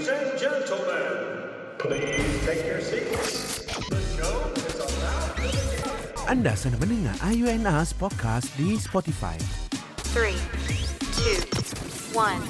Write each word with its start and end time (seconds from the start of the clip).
Ladies 0.00 0.16
and 0.16 0.40
gentlemen, 0.40 1.12
please 1.76 2.32
take 2.48 2.64
your 2.64 2.80
seats. 2.80 3.60
The 3.92 4.00
show 4.16 4.48
is 4.56 4.80
about 4.80 5.36
to 5.36 5.44
begin. 5.44 6.24
Anda 6.24 6.56
sedang 6.56 6.80
mendengar 6.80 7.20
IUNAS 7.20 7.92
Podcast 8.00 8.48
di 8.56 8.80
Spotify. 8.80 9.36
Three, 10.16 10.40
two, 11.20 11.44
one. 12.16 12.40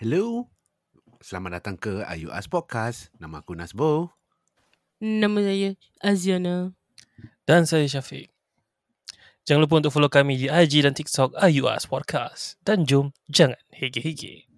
Hello. 0.00 0.48
Selamat 1.20 1.60
datang 1.60 1.76
ke 1.76 2.08
IUNAS 2.08 2.48
Podcast. 2.48 3.12
Nama 3.20 3.44
aku 3.44 3.52
Nasbo. 3.52 4.16
Nama 4.96 5.44
saya 5.44 5.76
Aziana. 6.00 6.72
Dan 7.44 7.68
saya 7.68 7.84
Syafiq. 7.84 8.33
Jangan 9.44 9.68
lupa 9.68 9.76
untuk 9.76 9.92
follow 9.92 10.08
kami 10.08 10.40
di 10.40 10.46
IG 10.48 10.80
dan 10.88 10.96
TikTok 10.96 11.36
IUS 11.36 11.84
Podcast. 11.84 12.56
Dan 12.64 12.88
jom, 12.88 13.12
jangan 13.28 13.60
hege-hege. 13.76 14.48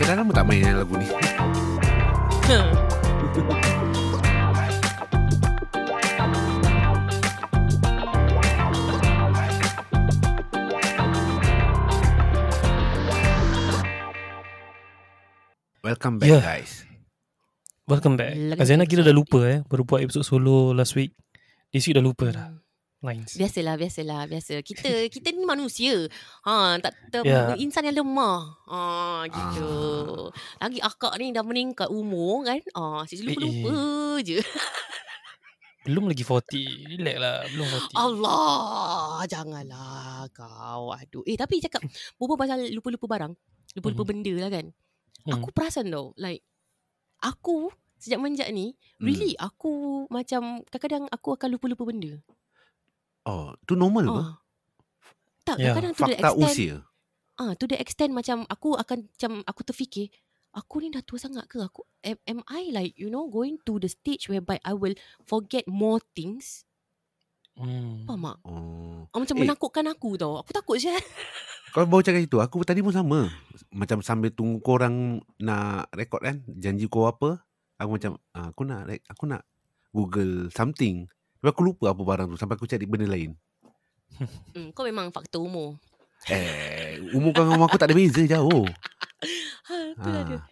Dah 0.00 0.16
lama 0.16 0.32
tak 0.32 0.48
main 0.48 0.64
lagu 0.72 0.96
ni. 0.96 1.12
Welcome 15.82 16.18
back 16.18 16.30
Yeah. 16.30 16.42
guys. 16.42 16.86
Welcome 17.84 18.14
back. 18.14 18.38
Lagi 18.38 18.60
Aziana 18.62 18.86
kira 18.86 19.02
dah 19.02 19.10
episode 19.10 19.12
lupa 19.12 19.42
eh. 19.42 19.58
Baru 19.66 19.82
buat 19.82 19.98
episod 19.98 20.22
solo 20.22 20.70
last 20.70 20.94
week. 20.94 21.10
This 21.68 21.84
week 21.84 21.98
dah 21.98 22.04
lupa 22.04 22.30
dah. 22.30 22.48
Lines. 23.02 23.34
Biasalah, 23.34 23.74
biasalah, 23.74 24.30
biasa. 24.30 24.62
Kita 24.62 24.86
kita 25.14 25.34
ni 25.34 25.42
manusia. 25.42 26.06
Ha, 26.46 26.78
tak 26.78 26.94
ter, 27.10 27.26
Ya. 27.26 27.58
insan 27.58 27.82
yang 27.82 27.98
lemah. 27.98 28.62
Ha, 28.64 28.80
gitu. 29.26 29.70
Lagi 30.62 30.78
akak 30.78 31.18
ni 31.18 31.34
dah 31.34 31.42
meningkat 31.42 31.90
umur 31.90 32.46
kan. 32.46 32.62
Ah, 32.72 33.02
saya 33.02 33.26
lupa-lupa 33.26 33.74
je. 34.22 34.38
Belum 35.82 36.06
lagi 36.06 36.22
40. 36.22 36.94
Relax 36.94 37.16
lah. 37.18 37.42
Belum 37.50 37.66
40. 37.66 37.90
Allah, 37.98 39.18
janganlah 39.26 40.30
kau. 40.30 40.94
Aduh. 40.94 41.26
Eh, 41.26 41.34
tapi 41.34 41.58
cakap 41.58 41.82
berbual 42.22 42.38
pasal 42.38 42.70
lupa-lupa 42.70 43.10
barang, 43.10 43.34
lupa-lupa 43.74 44.06
Mhm. 44.06 44.10
benda 44.14 44.34
lah 44.38 44.50
kan. 44.52 44.66
Hmm. 45.22 45.38
Aku 45.38 45.48
perasan 45.54 45.90
tau, 45.90 46.10
like 46.18 46.42
aku 47.22 47.70
sejak 48.02 48.18
menjak 48.18 48.50
ni, 48.50 48.74
Hmm. 48.98 49.06
really 49.06 49.38
aku 49.38 50.04
macam 50.10 50.66
kadang-kadang 50.66 51.06
aku 51.14 51.38
akan 51.38 51.48
lupa-lupa 51.54 51.86
benda. 51.86 52.18
Oh, 53.22 53.54
tu 53.62 53.78
normal 53.78 54.10
ke? 54.10 54.18
Ah. 54.18 54.34
Tak, 55.46 55.56
kadang-kadang 55.58 55.94
to 55.94 56.02
the 56.02 56.16
Fakta 56.18 56.28
extent 56.34 56.50
usia. 56.50 56.74
Ah, 57.38 57.52
to 57.54 57.64
the 57.70 57.78
extent 57.78 58.10
macam 58.10 58.42
aku 58.50 58.74
akan 58.74 59.06
macam 59.06 59.32
aku 59.46 59.62
terfikir, 59.62 60.10
aku 60.54 60.82
ni 60.82 60.90
dah 60.90 61.02
tua 61.06 61.18
sangat 61.22 61.46
ke? 61.46 61.62
Aku 61.62 61.86
am, 62.02 62.18
am 62.26 62.40
I 62.50 62.74
like 62.74 62.98
you 62.98 63.06
know 63.08 63.30
going 63.30 63.62
to 63.66 63.78
the 63.78 63.86
stage 63.90 64.26
whereby 64.26 64.58
I 64.66 64.74
will 64.74 64.98
forget 65.22 65.70
more 65.70 66.02
things? 66.18 66.66
Hmm. 67.52 68.08
Faham 68.08 68.24
tak? 68.24 68.36
Oh. 68.48 69.04
Ah, 69.12 69.18
macam 69.20 69.36
Eh. 69.36 69.40
menakutkan 69.44 69.84
aku 69.92 70.16
tau. 70.16 70.40
Aku 70.40 70.50
takut 70.56 70.76
je. 70.80 70.92
Kau 71.72 71.88
baru 71.88 72.04
cakap 72.04 72.20
itu, 72.20 72.36
aku 72.36 72.60
tadi 72.68 72.84
pun 72.84 72.92
sama. 72.92 73.32
Macam 73.72 74.04
sambil 74.04 74.28
tunggu 74.28 74.60
korang 74.60 75.24
nak 75.40 75.88
rekod 75.96 76.20
kan, 76.20 76.44
janji 76.60 76.84
kau 76.84 77.08
apa, 77.08 77.40
aku 77.80 77.96
macam 77.96 78.20
ah, 78.36 78.52
aku 78.52 78.68
nak 78.68 78.92
aku 79.08 79.24
nak 79.24 79.40
Google 79.88 80.52
something. 80.52 81.08
Tapi 81.40 81.48
aku 81.48 81.64
lupa 81.64 81.96
apa 81.96 82.02
barang 82.04 82.28
tu 82.28 82.36
sampai 82.36 82.60
aku 82.60 82.68
cari 82.68 82.84
benda 82.84 83.08
lain. 83.08 83.32
Hmm, 84.52 84.76
kau 84.76 84.84
memang 84.84 85.08
faktor 85.08 85.48
umur. 85.48 85.80
Eh, 86.28 87.00
umur 87.16 87.32
kau 87.32 87.48
dengan 87.48 87.56
umur 87.56 87.72
aku 87.72 87.80
tak 87.80 87.88
ada 87.88 87.96
beza 87.96 88.20
jauh. 88.28 88.68
Ha, 90.02 90.26
dia. 90.28 90.42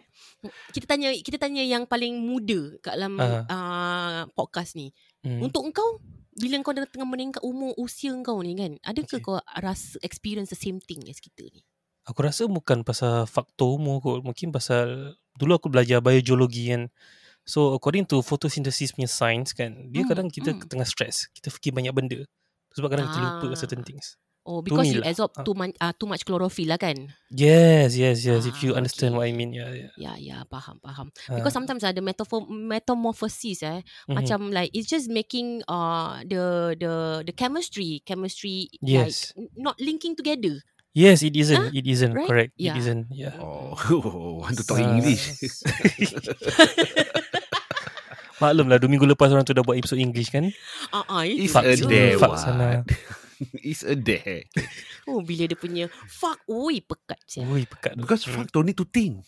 Ah. 0.41 0.49
Kita 0.73 0.85
tanya 0.89 1.09
kita 1.13 1.37
tanya 1.37 1.61
yang 1.61 1.85
paling 1.85 2.17
muda 2.17 2.75
kat 2.81 2.97
dalam 2.97 3.17
Ah. 3.21 3.45
uh, 3.45 4.21
podcast 4.33 4.73
ni. 4.73 4.89
Hmm. 5.21 5.41
Untuk 5.41 5.61
engkau 5.61 6.01
bila 6.31 6.57
kau 6.63 6.73
dah 6.73 6.87
tengah 6.87 7.05
meningkat 7.05 7.43
umur 7.43 7.75
usia 7.77 8.15
kau 8.23 8.39
ni 8.41 8.55
kan, 8.55 8.79
adakah 8.81 9.19
Okay. 9.19 9.21
kau 9.21 9.37
rasa 9.59 9.99
experience 10.01 10.49
the 10.49 10.57
same 10.57 10.79
thing 10.81 11.03
as 11.05 11.19
kita 11.19 11.43
ni? 11.51 11.61
Aku 12.09 12.25
rasa 12.25 12.49
bukan 12.49 12.81
pasal 12.81 13.29
faktor 13.29 13.77
umur 13.77 14.01
kot. 14.01 14.19
Mungkin 14.25 14.49
pasal 14.49 15.13
dulu 15.37 15.51
aku 15.59 15.67
belajar 15.69 16.01
biologi 16.01 16.73
kan. 16.73 16.89
So 17.45 17.73
according 17.77 18.09
to 18.09 18.21
photosynthesis 18.25 18.93
punya 18.97 19.09
science 19.09 19.53
kan, 19.53 19.89
dia 19.93 20.01
Hmm, 20.05 20.09
kadang 20.09 20.27
kita 20.33 20.53
hmm. 20.57 20.65
tengah 20.65 20.87
stress. 20.87 21.29
Kita 21.29 21.53
fikir 21.53 21.73
banyak 21.73 21.93
benda. 21.93 22.25
Sebab 22.73 22.87
kadang 22.89 23.11
kita 23.11 23.19
lupa 23.21 23.45
Ah. 23.51 23.59
certain 23.59 23.83
things. 23.85 24.17
Oh, 24.41 24.65
because 24.65 24.89
you 24.89 25.05
lah. 25.05 25.13
absorb 25.13 25.31
Ah. 25.37 25.45
too, 25.45 25.53
man, 25.53 25.69
uh, 25.77 25.93
too 25.93 26.09
much 26.09 26.25
chlorophyll 26.25 26.73
lah 26.73 26.81
kan? 26.81 26.97
Yes, 27.29 27.93
yes, 27.93 28.25
yes. 28.25 28.49
If 28.49 28.65
you 28.65 28.73
Ah, 28.73 28.81
understand 28.81 29.13
what 29.13 29.29
I 29.29 29.29
okay. 29.29 29.37
mean. 29.37 29.53
Yeah, 29.53 29.69
yeah. 29.69 29.91
Ya, 29.93 30.13
ya, 30.17 30.37
faham, 30.49 30.81
faham. 30.81 31.13
Ah. 31.29 31.37
Because 31.37 31.53
sometimes 31.53 31.85
ada 31.85 32.01
metaphor, 32.01 32.49
metamorphosis 32.49 33.61
eh. 33.61 33.85
Mhm. 34.09 34.17
Macam 34.17 34.39
like 34.49 34.73
it's 34.73 34.89
just 34.89 35.13
making 35.13 35.61
uh 35.69 36.25
the 36.25 36.73
the 36.73 36.93
the 37.21 37.33
chemistry, 37.37 38.01
chemistry 38.01 38.65
Yes. 38.81 39.29
like 39.37 39.53
not 39.53 39.77
linking 39.77 40.17
together. 40.17 40.57
Yes, 40.91 41.21
it 41.23 41.37
isn't. 41.37 41.71
Huh? 41.71 41.71
It 41.71 41.85
isn't. 41.87 42.11
Right? 42.11 42.27
Correct. 42.27 42.51
Yeah. 42.59 42.75
It 42.75 42.83
isn't. 42.83 43.13
Yeah. 43.13 43.37
Oh, 43.39 43.77
want 44.43 44.57
to 44.57 44.65
talk 44.65 44.81
Ah. 44.81 44.89
English. 44.91 45.23
Maklum 48.41 48.73
lah, 48.73 48.81
dua 48.81 48.89
minggu 48.89 49.05
lepas 49.05 49.29
orang 49.29 49.45
tu 49.45 49.53
dah 49.53 49.61
buat 49.61 49.77
episode 49.77 50.01
English 50.01 50.33
kan. 50.33 50.49
Ah, 50.89 51.05
uh, 51.13 51.23
itu. 51.23 51.45
It's 51.45 51.53
Fuck 51.53 51.69
a 51.69 51.77
you. 51.77 53.20
It's 53.65 53.83
a 53.83 53.97
day. 53.97 54.45
Oh, 55.09 55.25
bila 55.25 55.49
dia 55.49 55.57
punya 55.57 55.85
fuck, 56.05 56.41
oi, 56.45 56.81
pekat 56.85 57.19
saya. 57.25 57.45
Ui, 57.49 57.65
pekat. 57.65 57.97
Because 57.97 58.25
fuck 58.25 58.49
don't 58.53 58.69
need 58.69 58.77
to 58.77 58.85
think. 58.85 59.25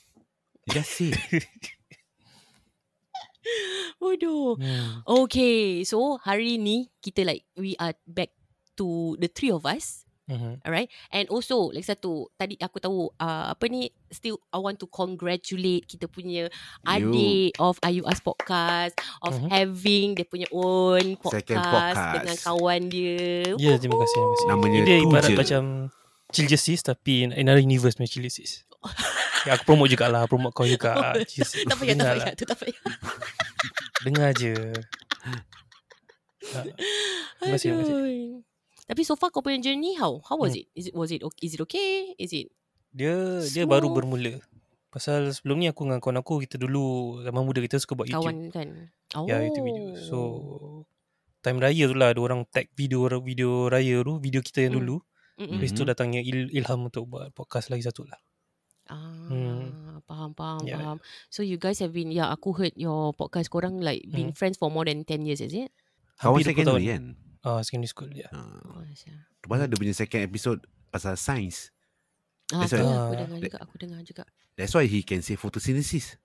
Just 0.70 0.96
say. 0.96 1.12
Waduh. 4.04 4.56
Hmm. 4.56 5.04
Okay, 5.04 5.84
so 5.84 6.16
hari 6.22 6.56
ni 6.62 6.88
kita 7.04 7.28
like 7.28 7.44
we 7.60 7.76
are 7.82 7.96
back 8.08 8.32
to 8.80 9.20
the 9.20 9.28
three 9.28 9.52
of 9.52 9.66
us. 9.68 10.08
Mhm. 10.34 10.52
Alright 10.62 10.90
And 11.10 11.30
also 11.30 11.70
Lagi 11.70 11.86
satu 11.86 12.26
Tadi 12.34 12.58
aku 12.58 12.78
tahu 12.78 13.06
uh, 13.14 13.46
Apa 13.50 13.66
ni 13.68 13.86
Still 14.08 14.42
I 14.50 14.58
want 14.58 14.78
to 14.78 14.88
congratulate 14.88 15.86
Kita 15.86 16.06
punya 16.06 16.50
Adik 16.84 17.54
Of 17.58 17.78
IUS 17.80 18.18
Podcast 18.20 18.98
Of 19.22 19.38
Mhm. 19.38 19.48
having 19.48 20.08
Dia 20.14 20.26
punya 20.26 20.48
own 20.50 21.14
podcast, 21.16 21.46
Second 21.46 21.60
podcast. 21.62 22.00
Dengan 22.18 22.38
kawan 22.40 22.82
dia 22.88 23.46
Ya, 23.56 23.74
terima 23.76 23.96
kasih. 23.96 24.16
Terima 24.16 24.32
kasih. 24.32 24.48
Namanya 24.50 24.80
Dia 24.82 24.98
ibarat 25.00 25.30
je. 25.30 25.38
macam 25.38 25.64
Chiljesis 26.30 26.82
tapi 26.82 27.14
in 27.24 27.32
another 27.32 27.62
universe 27.62 27.94
punya 27.94 28.10
Chiljesis. 28.10 28.66
ya, 29.46 29.54
aku 29.54 29.64
promote 29.66 29.88
jugalah. 29.88 30.26
Promote 30.26 30.52
kau 30.52 30.66
juga. 30.66 30.98
Tak 31.14 31.30
payah 31.30 31.70
Tak 31.70 31.78
payah 31.78 31.96
lah. 32.18 32.34
Tu 32.34 32.44
tak 32.44 32.58
payah 32.58 32.80
Dengar 34.02 34.30
je. 34.34 34.52
Terima 37.40 37.56
kasih, 37.56 37.70
terima 37.72 37.84
kasih. 37.86 38.53
Tapi 38.84 39.02
so 39.02 39.16
far 39.16 39.30
kau 39.30 39.40
punya 39.40 39.60
journey 39.60 39.96
How 39.96 40.20
How 40.22 40.36
was 40.36 40.52
Hmm. 40.52 40.60
it 40.60 40.68
Is 40.74 40.86
it 40.88 40.94
was 40.94 41.10
it 41.10 41.22
okay 41.22 41.42
Is 41.42 41.54
it 41.54 41.62
okay 41.62 41.90
Is 42.16 42.32
it 42.32 42.48
Dia 42.92 43.42
dia 43.42 43.64
Smooth. 43.64 43.72
baru 43.72 43.88
bermula. 43.90 44.38
Pasal 44.88 45.34
sebelum 45.34 45.58
ni 45.58 45.66
aku 45.66 45.82
dengan 45.84 45.98
kawan 45.98 46.22
aku 46.22 46.38
kita 46.40 46.56
dulu 46.56 47.18
zaman 47.20 47.42
muda 47.42 47.58
kita 47.58 47.82
suka 47.82 47.96
buat 47.96 48.06
YouTube. 48.06 48.30
Kawan 48.30 48.38
kan 48.50 48.70
Oh 49.14 49.26
Ya, 49.26 49.42
YouTube 49.42 49.66
video. 49.66 49.98
So 50.00 50.18
time 51.40 51.58
raya 51.58 51.86
tu 51.86 51.96
lah 51.96 52.14
ada 52.14 52.20
orang 52.20 52.46
tag 52.46 52.70
video 52.72 53.10
video 53.20 53.66
raya 53.68 54.00
tu, 54.00 54.18
video 54.18 54.40
kita 54.40 54.62
yang 54.62 54.74
Hmm. 54.74 54.80
dulu. 54.80 54.96
Mm-mm. 55.34 55.58
Habis 55.58 55.72
tu 55.74 55.82
Mhm. 55.82 55.90
datangnya 55.90 56.22
il, 56.22 56.46
ilham 56.54 56.86
untuk 56.86 57.10
buat 57.10 57.34
podcast 57.34 57.74
lagi 57.74 57.82
satu 57.82 58.06
lah. 58.06 58.22
Ah, 58.86 59.26
Hmm. 59.26 59.98
faham, 60.04 60.32
faham, 60.34 60.62
Ya, 60.64 60.78
faham. 60.78 60.98
So 61.28 61.42
you 61.42 61.58
guys 61.58 61.80
have 61.80 61.90
been, 61.90 62.12
yeah, 62.12 62.30
aku 62.30 62.54
heard 62.54 62.76
your 62.76 63.10
podcast 63.12 63.48
korang 63.48 63.80
like 63.80 64.06
been 64.06 64.30
Hmm. 64.30 64.38
friends 64.38 64.60
for 64.60 64.70
more 64.70 64.84
than 64.84 65.02
10 65.02 65.26
years, 65.26 65.40
is 65.40 65.56
it? 65.56 65.74
Kawan 66.16 66.38
Hampir 66.38 66.46
20 66.46 66.46
secondary 66.46 66.86
tahun. 66.86 66.94
kan? 66.94 67.04
Ah, 67.44 67.60
secondary 67.60 67.92
school 67.92 68.08
ya. 68.10 68.32
Ah, 68.32 68.60
Oh, 68.72 68.80
Aisyah. 68.82 69.20
Tu 69.44 69.46
pasal 69.52 69.68
dia 69.68 69.76
punya 69.76 69.92
second 69.92 70.24
episode 70.24 70.60
pasal 70.90 71.20
science. 71.20 71.70
Ah, 72.52 72.64
That's 72.64 72.72
tu 72.72 72.80
why- 72.80 72.88
aku 72.88 73.14
dengar 73.20 73.28
that- 73.28 73.44
juga, 73.44 73.58
aku 73.60 73.76
dengar 73.80 74.00
juga. 74.04 74.24
That's 74.56 74.74
why 74.74 74.86
he 74.88 75.04
can 75.04 75.20
say 75.20 75.36
photosynthesis. 75.36 76.16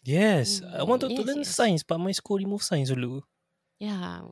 Yes, 0.00 0.62
Hmm, 0.64 0.80
I 0.80 0.82
wanted 0.86 1.12
to 1.12 1.20
yes, 1.20 1.26
learn 1.28 1.42
yes. 1.44 1.52
science 1.52 1.82
but 1.84 2.00
my 2.00 2.14
school 2.14 2.40
remove 2.40 2.62
science 2.62 2.88
dulu. 2.88 3.20
Yeah. 3.76 4.24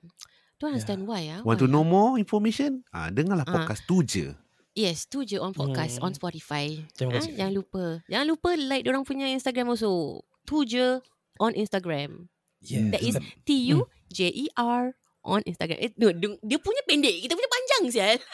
Don't 0.59 0.75
understand 0.75 1.05
why, 1.05 1.29
ah. 1.29 1.41
Want 1.45 1.61
why, 1.61 1.63
to 1.63 1.69
know 1.69 1.83
ah? 1.83 1.91
more 1.91 2.11
information? 2.17 2.83
Ah, 2.91 3.11
dengarlah 3.11 3.45
Ah. 3.45 3.53
podcast 3.53 3.85
tu 3.85 4.01
je. 4.01 4.33
Yes, 4.73 5.11
tu 5.11 5.27
je 5.27 5.37
on 5.43 5.51
podcast, 5.51 5.99
Hmm. 5.99 6.07
on 6.07 6.13
Spotify. 6.15 6.79
Terima 6.95 7.15
Ah, 7.15 7.21
kasih. 7.21 7.35
jangan 7.35 7.55
lupa. 7.55 7.85
Jangan 8.07 8.27
lupa 8.29 8.51
like 8.55 8.87
orang 8.87 9.03
punya 9.03 9.27
Instagram 9.27 9.75
also. 9.75 10.23
Tu 10.47 10.63
je 10.65 11.03
on 11.37 11.51
Instagram. 11.53 12.31
Yes. 12.63 12.91
That 12.91 13.03
is 13.03 13.15
T-U-J-E-R 13.45 14.83
on 15.29 15.43
Instagram. 15.45 15.77
Eh, 15.79 15.93
no, 15.95 16.09
dia 16.41 16.59
punya 16.59 16.83
pendek. 16.83 17.21
Kita 17.21 17.33
punya 17.33 17.51
panjang, 17.51 17.83
sial. 17.89 18.17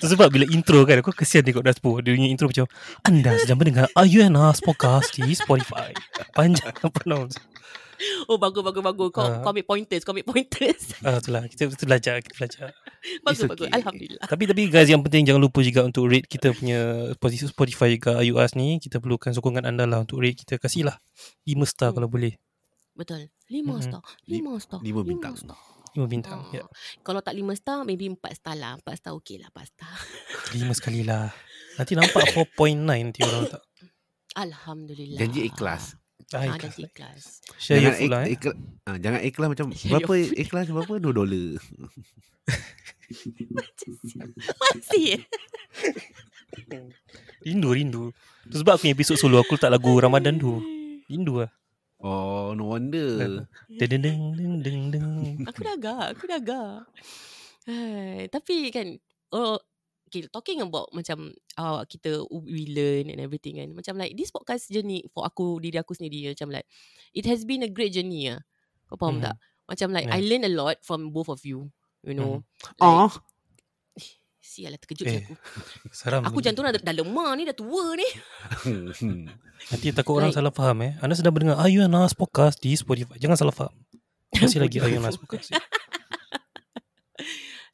Tu 0.00 0.06
sebab 0.08 0.32
bila 0.32 0.48
intro 0.48 0.82
kan 0.82 0.98
Aku 0.98 1.12
kesian 1.12 1.44
tengok 1.44 1.62
Daspo 1.62 2.00
Dia 2.00 2.16
punya 2.16 2.26
intro 2.26 2.48
macam 2.48 2.64
Anda 3.04 3.36
sedang 3.36 3.60
mendengar 3.60 3.86
Ayunas 3.92 4.58
Podcast 4.58 5.12
di 5.14 5.30
Spotify 5.30 5.92
Panjang 6.36 6.72
pronounce 6.90 7.36
Oh 8.24 8.40
bagus 8.40 8.64
bagus 8.64 8.80
bagus. 8.80 9.12
Kau 9.12 9.20
Ah. 9.20 9.44
kau 9.44 9.52
ambil 9.52 9.60
pointers, 9.60 10.00
kau 10.00 10.16
ambil 10.16 10.24
pointers. 10.24 10.96
Ah, 11.04 11.20
itulah 11.20 11.44
kita, 11.44 11.68
kita 11.68 11.84
belajar, 11.84 12.14
kita 12.24 12.32
belajar. 12.32 12.66
bagus 13.20 13.36
It's 13.36 13.44
bagus. 13.44 13.68
okay. 13.68 13.76
Alhamdulillah. 13.76 14.24
Tapi 14.24 14.42
tapi 14.48 14.62
guys 14.72 14.88
yang 14.88 15.04
penting 15.04 15.28
jangan 15.28 15.44
lupa 15.44 15.60
juga 15.60 15.84
untuk 15.84 16.08
rate 16.08 16.24
kita 16.24 16.56
punya 16.56 16.80
posisi 17.20 17.44
Spotify 17.44 18.00
ke 18.00 18.16
iOS 18.24 18.56
ni. 18.56 18.80
Kita 18.80 19.04
perlukan 19.04 19.36
sokongan 19.36 19.68
anda 19.68 19.84
lah 19.84 20.00
untuk 20.00 20.24
rate 20.24 20.40
kita. 20.40 20.56
Kasihlah 20.56 20.96
5 21.44 21.68
star 21.68 21.92
Hmm. 21.92 22.00
kalau 22.00 22.08
boleh. 22.08 22.40
Betul. 23.00 23.32
Lima 23.48 23.80
Mm-mm. 23.80 23.88
star. 23.88 24.04
Lima 24.28 24.52
star. 24.60 24.80
lima 24.84 25.00
bintang. 25.00 25.34
star. 25.34 25.56
5 25.90 26.06
bintang. 26.06 26.46
Ah. 26.46 26.54
Ya. 26.54 26.64
Kalau 27.02 27.18
tak 27.18 27.34
lima 27.34 27.50
star, 27.58 27.82
maybe 27.82 28.06
empat 28.06 28.38
star 28.38 28.54
lah. 28.54 28.78
Empat 28.78 28.94
star 28.94 29.10
okey 29.18 29.42
lah. 29.42 29.50
Empat 29.50 29.74
star. 29.74 29.90
5 30.54 30.70
sekali 30.78 31.02
lah. 31.02 31.34
Nanti 31.74 31.98
nampak 31.98 32.30
4.9 32.30 32.78
nanti 32.78 33.26
orang 33.26 33.50
tak. 33.50 33.58
Alhamdulillah. 34.38 35.18
Janji 35.18 35.50
ikhlas. 35.50 35.98
Ah, 36.30 36.30
Ah, 36.30 36.46
ikhlas. 36.46 36.62
janji 36.62 36.86
ikhlas. 36.86 37.22
Share 37.58 37.82
your 37.82 37.90
Jangan, 37.90 37.98
food 37.98 38.06
ik, 38.06 38.10
lah 38.14 38.22
eh. 38.22 38.30
ikhlas, 38.30 38.54
ah, 38.86 38.96
jangan 39.02 39.20
ikhlas 39.26 39.48
macam 39.50 39.66
Share 39.74 39.90
berapa 39.90 40.12
ikhlas 40.38 40.66
berapa 40.70 40.94
2 40.94 41.10
dolar. 41.10 41.58
Masih 44.62 45.04
eh? 45.18 45.22
Rindu, 47.42 47.68
rindu. 47.74 48.02
Tu 48.46 48.62
sebab 48.62 48.78
aku 48.78 48.86
punya 48.86 48.94
episod 48.94 49.18
solo 49.18 49.42
aku 49.42 49.58
letak 49.58 49.74
lagu 49.74 49.90
Ramadan 49.98 50.38
tu. 50.38 50.62
Rindu 51.10 51.42
lah. 51.42 51.50
Oh, 52.00 52.56
no 52.56 52.64
wonder. 52.72 53.44
Deng 53.80 54.00
deng 54.00 54.20
deng 54.32 54.54
deng 54.64 54.80
deng. 54.88 55.08
Aku 55.44 55.60
dah 55.60 55.76
agak, 55.76 56.04
aku 56.16 56.24
dah 56.24 56.40
agak. 56.40 56.78
Hai, 57.68 58.24
tapi 58.32 58.72
kan, 58.72 58.96
oh, 59.36 59.60
okay, 60.08 60.24
talking 60.32 60.64
about 60.64 60.88
macam 60.96 61.28
uh, 61.60 61.84
kita 61.84 62.24
we 62.32 62.72
learn 62.72 63.12
and 63.12 63.20
everything 63.20 63.60
kan. 63.60 63.70
Macam 63.76 64.00
like 64.00 64.16
this 64.16 64.32
podcast 64.32 64.72
journey 64.72 65.04
for 65.12 65.28
aku, 65.28 65.60
diri 65.60 65.76
aku 65.76 65.92
sendiri 65.92 66.32
macam 66.32 66.48
like, 66.48 66.64
it 67.12 67.28
has 67.28 67.44
been 67.44 67.62
a 67.62 67.70
great 67.70 67.92
journey 67.92 68.32
lah. 68.32 68.40
Kau 68.88 68.96
faham 68.96 69.20
Mhm. 69.20 69.24
tak? 69.28 69.36
Macam 69.70 69.88
like, 69.92 70.08
Yeah. 70.08 70.18
I 70.18 70.24
learn 70.24 70.44
a 70.48 70.52
lot 70.52 70.80
from 70.82 71.12
both 71.12 71.28
of 71.28 71.44
you. 71.44 71.68
You 72.00 72.16
know. 72.16 72.40
Oh, 72.80 73.12
Sialah 74.40 74.80
terkejut 74.80 75.04
Eh, 75.06 75.20
aku. 75.20 75.34
Seram. 75.92 76.24
Aku 76.24 76.40
jantung 76.40 76.64
dah, 76.64 76.72
dah 76.72 76.94
lemah 76.96 77.36
ni, 77.36 77.44
dah 77.44 77.52
tua 77.52 77.92
ni. 77.92 78.08
Nanti 79.70 79.86
takut 79.92 80.16
orang 80.16 80.32
Like- 80.32 80.38
salah 80.40 80.52
faham 80.52 80.80
eh. 80.80 80.92
Anda 80.98 81.12
sedang 81.12 81.36
mendengar 81.36 81.60
Ayu 81.60 81.84
Nas 81.84 82.16
Podcast 82.16 82.56
di 82.58 82.72
Spotify. 82.72 83.20
Jangan 83.20 83.36
salah 83.36 83.52
faham. 83.52 83.74
Masih 84.32 84.58
lagi 84.58 84.80
Ayu 84.80 84.96
Nas 84.98 85.20
Podcast. 85.20 85.52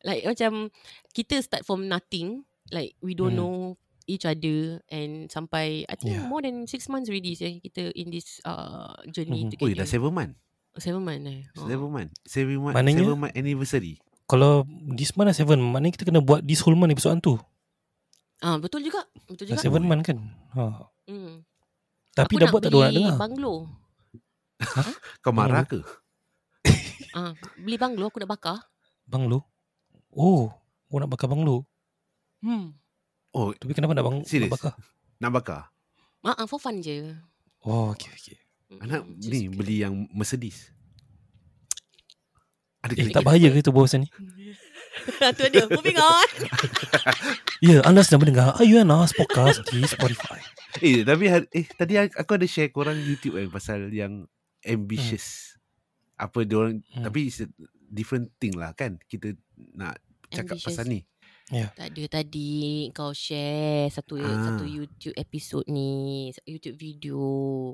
like 0.07 0.23
macam 0.23 0.71
kita 1.11 1.43
start 1.43 1.63
from 1.67 1.87
nothing 1.87 2.47
like 2.71 2.95
we 3.03 3.15
don't 3.15 3.35
Hmm. 3.35 3.43
know 3.43 3.55
each 4.07 4.23
other 4.23 4.79
and 4.87 5.27
sampai 5.27 5.83
I 5.87 5.95
think 5.99 6.15
Yeah. 6.15 6.31
more 6.31 6.43
than 6.43 6.71
six 6.71 6.87
months 6.87 7.11
already 7.11 7.35
say 7.35 7.59
kita 7.59 7.91
in 7.95 8.11
this 8.11 8.39
uh, 8.43 8.95
journey 9.11 9.51
Mhm. 9.51 9.59
Oi, 9.59 9.75
together. 9.75 9.83
dah 9.83 9.89
7 9.91 10.11
month. 10.11 10.35
seven 10.77 11.03
month 11.03 11.25
eh. 11.25 11.43
Oh. 11.57 11.67
7 11.67 11.89
month. 11.89 12.13
7 12.23 12.55
month. 12.61 12.75
Maknanya- 12.77 13.03
7 13.03 13.17
month 13.19 13.35
anniversary. 13.35 13.95
Kalau 14.27 14.67
this 14.91 15.15
month 15.15 15.31
dah 15.31 15.37
7 15.39 15.55
Maknanya 15.57 15.95
kita 15.95 16.05
kena 16.05 16.19
buat 16.19 16.43
This 16.43 16.61
whole 16.61 16.75
month 16.75 16.91
episode 16.91 17.15
hantu 17.15 17.39
Ah 18.37 18.61
betul 18.61 18.85
juga. 18.85 19.01
Betul 19.25 19.49
juga. 19.49 19.63
7 19.63 19.81
month 19.81 20.03
kan 20.05 20.19
ha. 20.53 20.91
Hmm. 21.07 21.41
Tapi 22.13 22.35
Aku 22.35 22.39
dah 22.39 22.45
nak 22.45 22.53
buat 22.53 22.63
tak 22.63 22.71
ada 22.71 22.77
orang 22.77 22.83
nak 22.83 22.93
beli 22.93 23.03
dengar 23.03 23.17
Banglo. 23.17 23.55
Kau 25.23 25.33
marah 25.33 25.65
ke? 25.65 25.81
Ah, 27.17 27.33
beli 27.57 27.81
banglo 27.81 28.13
aku 28.13 28.21
nak 28.21 28.29
bakar. 28.29 28.61
Banglo 29.03 29.41
Oh 30.13 30.53
Kau 30.85 30.99
nak 30.99 31.09
bakar 31.09 31.27
banglo 31.27 31.65
Hmm. 32.45 32.77
Oh, 33.33 33.53
Tapi 33.53 33.73
kenapa 33.73 33.93
nak, 33.93 34.05
bang, 34.05 34.17
nak 34.21 34.29
Serious? 34.29 34.53
bakar 34.53 34.77
nak 35.17 35.33
bakar? 35.33 35.61
Ah, 36.21 36.37
ah, 36.37 36.45
for 36.45 36.59
fun 36.59 36.79
je. 36.79 37.17
Oh 37.63 37.91
okay 37.91 38.13
okay 38.13 38.37
Anak 38.77 39.07
Mm, 39.07 39.17
ni 39.23 39.47
beli 39.47 39.81
yang 39.81 40.11
Mercedes. 40.11 40.75
Ada 42.87 42.93
Eh 42.95 43.11
tak 43.11 43.23
bahaya 43.23 43.49
ke 43.49 43.59
tu 43.61 43.71
bahasan 43.71 44.07
ni 44.07 44.09
tu 45.39 45.45
dia. 45.47 45.67
Moving 45.67 45.99
on. 45.99 46.29
Ya 47.65 47.81
anda 47.83 48.01
sedang 48.01 48.21
mendengar 48.21 48.53
Ayu 48.57 48.81
Nas 48.83 49.11
Podcast 49.11 49.65
di 49.67 49.81
Spotify 49.83 50.37
Eh, 50.77 51.01
tapi 51.03 51.25
hari, 51.25 51.49
eh 51.51 51.65
tadi 51.67 51.97
aku 51.97 52.37
ada 52.37 52.45
share 52.45 52.69
korang 52.69 52.95
YouTube 52.95 53.33
kan 53.35 53.49
pasal 53.49 53.89
yang 53.89 54.29
ambitious. 54.61 55.57
Apa 56.15 56.45
dia 56.45 56.57
orang 56.59 56.85
Hmm. 56.93 57.01
tapi 57.03 57.29
it's 57.29 57.41
a 57.41 57.49
different 57.87 58.29
thing 58.37 58.53
lah 58.53 58.73
kan. 58.73 59.01
Kita 59.03 59.33
nak 59.73 59.97
cakap 60.29 60.57
Ambitious. 60.57 60.69
pasal 60.69 60.85
ni. 60.87 61.01
Tak 61.47 61.95
ada 61.95 62.05
tadi 62.11 62.91
kau 62.91 63.15
share 63.15 63.87
satu 63.87 64.19
Ah. 64.19 64.51
satu 64.51 64.67
YouTube 64.67 65.15
episode 65.15 65.63
ni, 65.71 66.35
YouTube 66.43 66.75
video 66.75 67.23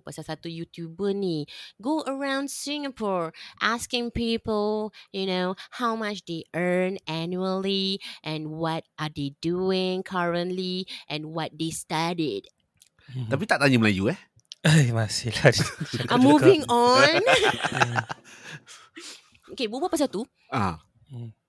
pasal 0.04 0.28
satu 0.28 0.44
YouTuber 0.44 1.16
ni 1.16 1.48
go 1.80 2.04
around 2.04 2.52
Singapore 2.52 3.32
asking 3.64 4.12
people, 4.12 4.92
you 5.08 5.24
know, 5.24 5.56
how 5.80 5.96
much 5.96 6.20
they 6.28 6.44
earn 6.52 7.00
annually 7.08 7.96
and 8.20 8.52
what 8.52 8.84
are 9.00 9.08
they 9.08 9.32
doing 9.40 10.04
currently 10.04 10.84
and 11.08 11.32
what 11.32 11.48
they 11.56 11.72
studied. 11.72 12.44
Hmm. 13.08 13.32
Tapi 13.32 13.48
tak 13.48 13.56
tanya 13.64 13.80
Melayu 13.80 14.12
eh. 14.12 14.20
Eh 14.68 14.92
masih 14.92 15.32
lah 15.32 15.48
I'm 16.12 16.20
moving 16.20 16.60
on. 16.68 17.24
okay, 19.56 19.64
berbual 19.64 19.88
pasal 19.88 20.12
tu, 20.12 20.28
Ah, 20.52 20.76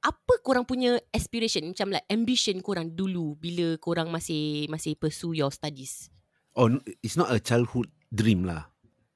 apa 0.04 0.34
korang 0.44 0.68
punya 0.68 1.00
aspiration 1.16 1.72
macam 1.72 1.96
like 1.96 2.04
ambition 2.12 2.60
korang 2.60 2.92
dulu 2.92 3.40
bila 3.40 3.80
korang 3.80 4.12
masih 4.12 4.68
masih 4.68 5.00
pursue 5.00 5.32
your 5.32 5.50
studies? 5.50 6.12
oh 6.60 6.70
it's 7.02 7.16
not 7.18 7.32
a 7.34 7.40
childhood 7.40 7.90
dream 8.14 8.46
lah. 8.46 8.70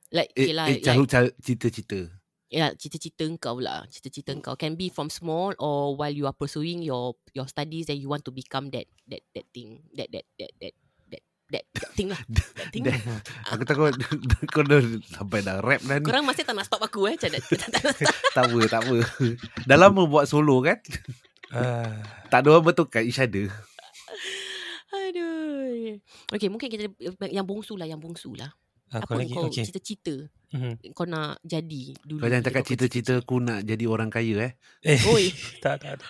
Like 0.10 0.32
Eh, 0.34 0.48
okay 0.48 0.56
lah, 0.56 0.66
eh 0.72 0.80
like 0.80 0.84
childhood 0.88 1.10
child, 1.12 1.30
cita-cita. 1.44 2.00
ya 2.48 2.72
cita-cita 2.80 3.28
kau 3.44 3.60
lah 3.60 3.84
cita-cita 3.92 4.32
kau 4.40 4.56
can 4.56 4.80
be 4.80 4.88
from 4.88 5.12
small 5.12 5.52
or 5.60 6.00
while 6.00 6.16
you 6.16 6.24
are 6.24 6.34
pursuing 6.34 6.80
your 6.80 7.12
your 7.36 7.44
studies 7.44 7.92
and 7.92 8.00
you 8.00 8.08
want 8.08 8.24
to 8.24 8.32
become 8.32 8.72
that 8.72 8.88
that 9.12 9.20
that 9.36 9.44
thing 9.52 9.84
that 9.92 10.08
that 10.16 10.24
that 10.40 10.52
that 10.64 10.72
that 11.50 11.64
that, 11.74 11.80
that 11.80 11.92
thing 11.94 12.08
lah 12.08 12.20
that 12.28 12.48
thing 12.70 12.84
Dah- 12.84 13.00
Aku 13.50 13.64
takut 13.64 13.96
kau 14.54 14.62
dah 14.62 14.80
sampai 15.08 15.40
dah 15.42 15.60
rap 15.60 15.80
dah 15.82 15.98
ni. 15.98 16.04
korang 16.04 16.24
masih 16.24 16.44
tak 16.44 16.54
nak 16.54 16.66
stop 16.66 16.80
aku 16.80 17.08
eh 17.08 17.16
macam 17.16 17.30
tak, 18.36 18.44
apa, 18.44 18.60
tak 18.68 18.82
apa. 18.82 18.98
Dah 19.64 19.78
lama 19.78 20.04
buat 20.04 20.26
solo 20.26 20.60
kan. 20.60 20.78
ah, 21.50 22.04
Tak 22.28 22.44
ada 22.44 22.48
orang 22.52 22.66
bertukar 22.66 23.02
each 23.02 23.18
other. 23.18 23.48
aduh 24.90 26.00
okay 26.30 26.48
mungkin 26.48 26.68
kita 26.68 26.92
yang 27.28 27.44
bongsu 27.44 27.76
lah 27.76 27.86
yang 27.86 27.98
bongsu 27.98 28.34
lah 28.34 28.52
Aku 28.88 29.04
apa 29.04 29.20
lagi 29.20 29.36
kau 29.36 29.48
okay. 29.48 29.64
cita-cita 29.64 30.16
Mhm. 30.48 30.96
kau 30.96 31.04
nak 31.04 31.44
jadi 31.44 31.92
dulu 32.02 32.24
Kau 32.24 32.32
jangan 32.32 32.40
cakap 32.42 32.64
kau 32.64 32.70
cita-cita 32.70 33.20
aku 33.20 33.36
nak 33.38 33.60
jadi 33.62 33.84
orang 33.84 34.08
kaya 34.08 34.48
eh. 34.48 34.52
Eh, 34.82 34.96
Oi. 35.06 35.28
tak 35.60 35.84
tak 35.84 36.00
tak. 36.00 36.08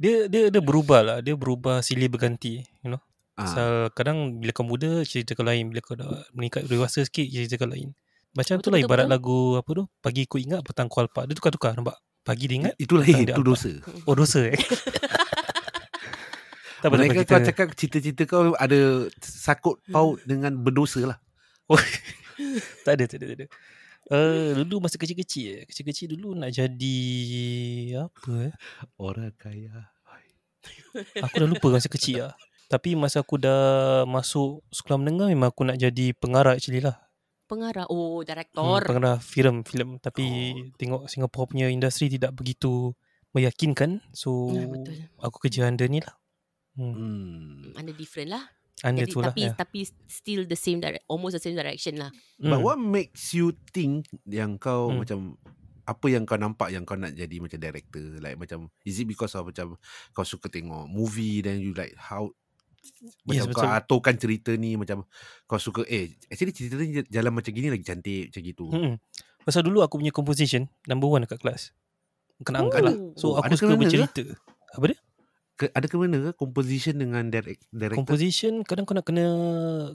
dia 0.00 0.24
dia 0.26 0.48
dia 0.48 0.62
berubah 0.64 1.04
lah. 1.04 1.18
Dia 1.20 1.36
berubah 1.36 1.84
silih 1.84 2.08
berganti, 2.08 2.64
you 2.80 2.88
know. 2.88 3.02
Ah. 3.38 3.46
Pasal 3.46 3.70
kadang 3.94 4.42
bila 4.42 4.50
kau 4.50 4.66
muda 4.66 5.06
cerita 5.06 5.38
kau 5.38 5.46
lain, 5.46 5.70
bila 5.70 5.78
kau 5.78 5.94
dah 5.94 6.10
meningkat 6.34 6.66
dewasa 6.66 7.06
sikit 7.06 7.22
cerita 7.22 7.54
kau 7.54 7.70
lain. 7.70 7.94
Macam 8.34 8.58
tu 8.58 8.66
Betul, 8.66 8.70
lah 8.74 8.78
betul, 8.82 8.90
ibarat 8.90 9.06
betul. 9.06 9.14
lagu 9.14 9.38
apa 9.56 9.70
tu? 9.78 9.84
Pagi 10.02 10.22
ku 10.26 10.36
ingat 10.42 10.60
petang 10.66 10.90
ku 10.90 10.98
alpa. 10.98 11.22
Dia 11.22 11.38
tukar-tukar 11.38 11.78
nampak. 11.78 11.94
Pagi 12.26 12.44
dia 12.44 12.56
ingat, 12.60 12.74
Itu 12.76 12.98
lain, 12.98 13.24
itu 13.24 13.40
dosa. 13.40 13.72
oh 14.04 14.12
dosa 14.12 14.52
eh. 14.52 14.52
tak 16.82 16.88
Mereka 16.92 17.24
kita. 17.24 17.30
kau 17.30 17.40
cakap 17.42 17.66
cita-cita 17.74 18.22
kau 18.28 18.54
ada 18.54 19.08
sakut 19.22 19.80
paut 19.88 20.18
dengan 20.26 20.54
berdosa 20.54 21.02
lah. 21.08 21.18
tak 22.86 22.92
ada, 22.98 23.04
tak 23.06 23.18
ada, 23.22 23.26
tak 23.32 23.38
ada. 23.42 23.46
Uh, 24.08 24.64
dulu 24.64 24.88
masa 24.88 24.96
kecil-kecil 24.96 25.46
eh. 25.52 25.62
Kecil-kecil 25.68 26.16
dulu 26.16 26.32
nak 26.36 26.50
jadi 26.50 26.98
apa 28.02 28.32
eh? 28.50 28.54
Orang 28.96 29.32
kaya. 29.36 29.92
Aku 31.22 31.34
dah 31.38 31.48
lupa 31.48 31.66
masa 31.72 31.88
kecil 31.88 32.28
lah. 32.28 32.34
Tapi 32.68 32.92
masa 32.92 33.24
aku 33.24 33.40
dah 33.40 34.04
masuk 34.04 34.60
sekolah 34.68 35.00
menengah 35.00 35.32
memang 35.32 35.48
aku 35.48 35.64
nak 35.64 35.76
jadi 35.76 36.12
pengarah 36.14 36.54
actually 36.54 36.80
lah. 36.80 37.00
pengarah 37.48 37.88
oh 37.88 38.20
Hmm, 38.20 38.28
director 38.28 38.80
pengarah 38.84 39.16
filem 39.24 39.64
filem 39.64 39.96
tapi 39.96 40.20
Oh. 40.20 40.68
tengok 40.76 41.02
Singapore 41.08 41.48
punya 41.48 41.72
industri 41.72 42.12
tidak 42.12 42.36
begitu 42.36 42.92
meyakinkan. 43.32 44.04
So 44.12 44.52
Ya, 44.52 44.68
betul. 44.68 45.08
aku 45.16 45.36
kerja 45.40 45.64
under 45.64 45.88
ni 45.88 46.04
lah. 46.04 46.12
Hmm. 46.76 46.92
Hmm. 46.92 47.72
Mana 47.72 47.90
different 47.90 48.30
lah 48.30 48.44
Under 48.78 49.02
Jadi, 49.02 49.10
tu 49.10 49.18
lah. 49.18 49.32
tapi 49.32 49.42
Ya. 49.42 49.56
tapi 49.56 49.80
still 50.06 50.44
the 50.44 50.54
same 50.54 50.78
direct, 50.78 51.02
almost 51.08 51.34
the 51.34 51.42
same 51.42 51.56
direction 51.56 51.96
lah. 51.96 52.12
But 52.36 52.60
Hmm. 52.60 52.62
what 52.62 52.76
makes 52.76 53.32
you 53.32 53.50
think 53.72 54.06
yang 54.22 54.54
kau 54.54 54.92
Hmm. 54.92 55.00
macam 55.00 55.18
apa 55.82 56.06
yang 56.06 56.22
kau 56.22 56.36
nampak 56.36 56.68
yang 56.68 56.84
kau 56.84 56.94
nak 56.94 57.10
jadi 57.10 57.40
macam 57.40 57.56
director 57.56 58.20
like 58.20 58.36
macam 58.36 58.68
is 58.84 59.00
it 59.00 59.08
because 59.08 59.32
of 59.32 59.48
macam 59.48 59.72
kau 60.12 60.20
suka 60.22 60.46
tengok 60.46 60.84
movie 60.84 61.40
then 61.40 61.58
you 61.58 61.72
like 61.72 61.96
how 61.96 62.28
macam 63.22 63.30
Yes, 63.30 63.44
kau 63.48 63.62
betul. 63.62 63.72
aturkan 63.74 64.14
cerita 64.16 64.50
ni 64.54 64.74
macam 64.74 65.04
kau 65.44 65.56
suka 65.56 65.82
eh 65.84 66.12
actually 66.26 66.50
cerita 66.50 66.74
ni 66.76 67.02
jalan 67.04 67.30
macam 67.30 67.50
gini 67.50 67.68
lagi 67.68 67.82
cantik 67.82 68.30
macam 68.30 68.42
gitu. 68.42 68.64
Hmm. 68.68 68.94
Pasal 69.40 69.62
dulu 69.62 69.80
aku 69.80 69.96
punya 69.96 70.10
composition 70.10 70.66
number 70.84 71.06
one 71.06 71.22
dekat 71.22 71.38
kelas. 71.38 71.72
Kena 72.38 72.62
angkat 72.62 72.82
lah. 72.82 72.94
So 73.14 73.32
Oh, 73.32 73.38
aku 73.38 73.48
ada 73.48 73.54
suka 73.54 73.66
kena 73.66 73.74
ke? 73.74 73.82
bercerita. 73.82 74.22
Apa 74.72 74.84
dia? 74.86 74.98
Ke, 75.54 75.66
ada 75.74 75.84
ke 75.84 75.96
mana 75.96 76.16
ke 76.20 76.32
composition 76.32 76.94
dengan 76.94 77.26
direct, 77.26 77.66
director? 77.68 77.98
Composition 77.98 78.62
kadang 78.62 78.84
kau 78.84 78.94
nak 78.94 79.02
kena 79.02 79.26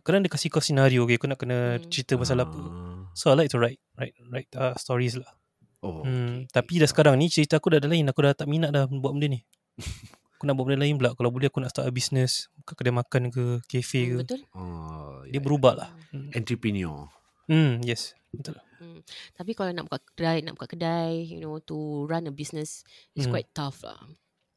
kadang 0.02 0.20
dia 0.20 0.28
kasih 0.28 0.52
kau 0.52 0.60
senario 0.60 1.08
okay? 1.08 1.16
kau 1.16 1.26
nak 1.26 1.40
kena 1.40 1.80
Hmm. 1.80 1.88
cerita 1.88 2.20
pasal 2.20 2.44
apa. 2.44 2.52
Ah. 2.52 3.08
So 3.16 3.32
I 3.32 3.38
like 3.38 3.48
to 3.48 3.58
write 3.58 3.80
write 3.96 4.16
write 4.28 4.52
uh, 4.54 4.76
stories 4.76 5.16
lah. 5.16 5.32
Oh. 5.80 6.00
Hmm, 6.02 6.44
okay, 6.44 6.52
tapi 6.52 6.80
dah 6.80 6.88
sekarang 6.88 7.16
ni 7.16 7.28
cerita 7.28 7.60
aku 7.60 7.72
dah 7.72 7.80
ada 7.80 7.88
lain. 7.88 8.08
Aku 8.08 8.20
dah 8.20 8.32
tak 8.32 8.48
minat 8.48 8.72
dah 8.72 8.88
buat 8.88 9.12
benda 9.12 9.28
ni. 9.30 9.40
aku 10.44 10.46
nak 10.46 10.56
buat 10.60 10.68
benda 10.68 10.84
lain 10.84 11.00
pula. 11.00 11.16
Kalau 11.16 11.32
boleh 11.32 11.48
aku 11.48 11.64
nak 11.64 11.72
start 11.72 11.88
a 11.88 11.90
business, 11.90 12.52
buka 12.54 12.76
kedai 12.76 12.92
makan 12.92 13.32
ke, 13.32 13.64
kafe 13.64 14.04
Hmm, 14.04 14.04
ke. 14.04 14.16
betul. 14.28 14.42
Oh, 14.52 15.24
Dia 15.24 15.32
yeah. 15.32 15.40
berubah 15.40 15.74
lah. 15.74 15.90
Hmm. 16.12 16.28
Entrepreneur. 16.36 17.08
Hmm, 17.48 17.80
yes. 17.80 18.12
Betul. 18.30 18.60
Hmm. 18.76 19.00
Tapi 19.32 19.56
kalau 19.56 19.72
nak 19.72 19.88
buka 19.88 20.04
kedai, 20.04 20.44
nak 20.44 20.60
buka 20.60 20.68
kedai, 20.68 21.24
you 21.24 21.40
know, 21.40 21.56
to 21.58 22.04
run 22.04 22.28
a 22.28 22.30
business 22.30 22.84
is 23.14 23.24
Hmm. 23.24 23.32
quite 23.32 23.48
tough 23.56 23.80
lah. 23.82 23.96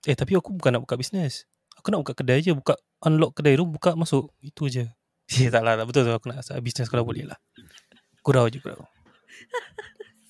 Eh 0.03 0.13
tapi 0.13 0.35
aku 0.35 0.51
bukan 0.51 0.75
nak 0.75 0.83
buka 0.83 0.99
bisnes. 0.99 1.47
Aku 1.79 1.89
nak 1.89 2.03
buka 2.03 2.19
kedai 2.19 2.43
je, 2.43 2.51
buka 2.51 2.75
unlock 3.01 3.39
kedai 3.39 3.55
tu, 3.55 3.63
buka 3.63 3.95
masuk. 3.95 4.27
Itu 4.41 4.67
je. 4.67 4.91
Eh 5.31 5.47
tak 5.55 5.63
lah, 5.63 5.79
tak 5.79 5.87
betul 5.87 6.03
tu 6.03 6.11
aku 6.11 6.27
nak 6.27 6.43
start 6.43 6.59
bisnes 6.59 6.91
kalau 6.91 7.07
boleh 7.07 7.23
lah. 7.23 7.39
Kurau 8.27 8.51
je 8.51 8.59
kurau. 8.59 8.83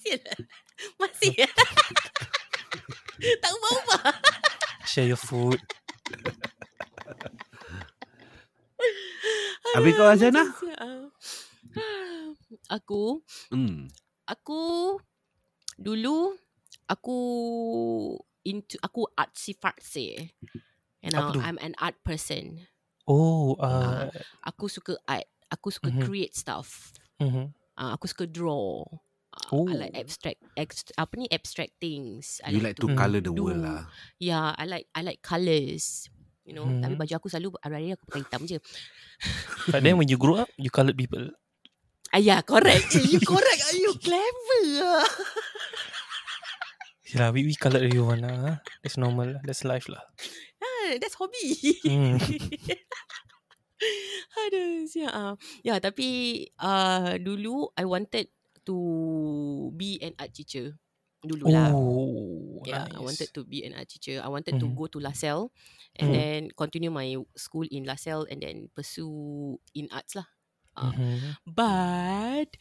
Lah. 0.07 0.39
Masih 1.03 1.35
Tak 3.43 3.51
ubah-ubah. 3.51 4.15
Share 4.87 5.07
your 5.07 5.17
food. 5.17 5.61
Habis 9.77 9.93
kau 9.99 10.09
Azana? 10.09 10.43
Aku, 12.71 13.23
Hmm. 13.51 13.89
aku 14.27 14.61
dulu 15.79 16.35
aku 16.89 17.19
into 18.47 18.77
aku 18.83 19.07
artsy 19.19 19.53
fartsy. 19.59 20.33
You 21.03 21.11
know, 21.13 21.35
Apa? 21.35 21.41
I'm 21.41 21.59
an 21.63 21.75
art 21.79 21.97
person. 22.05 22.67
Oh, 23.07 23.55
uh, 23.61 24.11
Aku 24.47 24.67
suka 24.71 24.99
art. 25.09 25.27
Aku 25.53 25.71
suka 25.71 25.91
Mhm. 25.91 26.03
create 26.03 26.35
stuff. 26.35 26.93
mm-hmm. 27.21 27.47
Uh, 27.79 27.95
aku 27.95 28.07
suka 28.11 28.27
draw. 28.27 28.83
Oh. 29.55 29.71
I 29.71 29.79
like 29.79 29.95
abstract, 29.95 30.43
ex, 30.59 30.91
apa 30.99 31.15
ni 31.15 31.31
abstract 31.31 31.79
things. 31.79 32.43
I 32.43 32.51
You 32.51 32.59
like 32.59 32.75
to 32.83 32.91
to 32.91 32.99
colour 32.99 33.23
the 33.23 33.31
do. 33.31 33.47
world 33.47 33.63
lah. 33.63 33.87
Yeah, 34.19 34.51
I 34.59 34.67
like 34.67 34.91
I 34.91 35.07
like 35.07 35.23
colours. 35.23 36.11
You 36.43 36.55
know, 36.55 36.67
tapi 36.67 36.95
Mhm. 36.95 37.01
baju 37.03 37.13
aku 37.19 37.27
selalu 37.27 37.55
hari-hari 37.59 37.95
aku 37.95 38.07
pakai 38.07 38.23
hitam 38.23 38.43
je. 38.47 38.59
But 39.71 39.83
then 39.83 39.99
when 39.99 40.07
you 40.07 40.19
grow 40.19 40.43
up, 40.43 40.51
you 40.59 40.71
coloured 40.71 40.95
people. 40.95 41.31
Ah, 42.11 42.23
yeah, 42.23 42.39
correct. 42.43 42.95
Eh, 42.95 43.03
you 43.07 43.19
correct. 43.19 43.63
Are 43.67 43.79
you 43.79 43.95
clever? 43.99 44.63
ah. 44.83 45.07
Yeah, 47.07 47.31
we, 47.31 47.47
we 47.47 47.55
coloured 47.55 47.87
everyone 47.87 48.27
lah. 48.27 48.59
That's 48.83 48.99
normal 48.99 49.39
lah. 49.39 49.43
That's 49.47 49.63
life 49.63 49.87
lah. 49.87 50.03
Ah, 50.57 50.99
that's 50.99 51.15
hobby. 51.19 51.55
Hmm. 51.87 52.17
Aduh, 54.37 54.87
siap. 54.89 55.13
ah. 55.13 55.35
Ya, 55.61 55.77
tapi 55.83 56.09
uh, 56.59 57.19
dulu 57.21 57.69
I 57.77 57.85
wanted 57.85 58.31
to 58.67 58.77
be 59.77 59.99
an 60.03 60.15
art 60.19 60.35
teacher. 60.35 60.77
Dulu 61.25 61.49
lah. 61.51 61.73
Oh, 61.75 62.63
Yeah, 62.67 62.83
nice. 62.83 62.95
I 62.95 63.01
wanted 63.01 63.31
to 63.35 63.47
be 63.47 63.63
an 63.63 63.79
art 63.79 63.87
teacher. 63.89 64.19
I 64.19 64.29
wanted 64.29 64.59
to 64.59 64.67
Mhm. 64.67 64.75
go 64.75 64.91
to 64.91 64.99
LaSalle 64.99 65.55
and 65.97 66.11
Mhm. 66.11 66.15
then 66.15 66.41
continue 66.59 66.91
my 66.91 67.15
school 67.39 67.67
in 67.71 67.87
LaSalle 67.87 68.27
and 68.27 68.43
then 68.43 68.69
pursue 68.75 69.59
in 69.75 69.87
arts 69.95 70.19
lah. 70.19 70.27
Ah. 70.75 70.91
Mhm. 70.93 71.37
But 71.47 72.59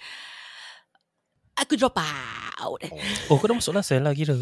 aku 1.58 1.74
drop 1.80 1.98
out. 1.98 2.80
Oh, 3.32 3.38
kau 3.40 3.48
dah 3.50 3.58
masuk 3.58 3.74
sel 3.82 4.04
lah 4.04 4.14
kira. 4.14 4.36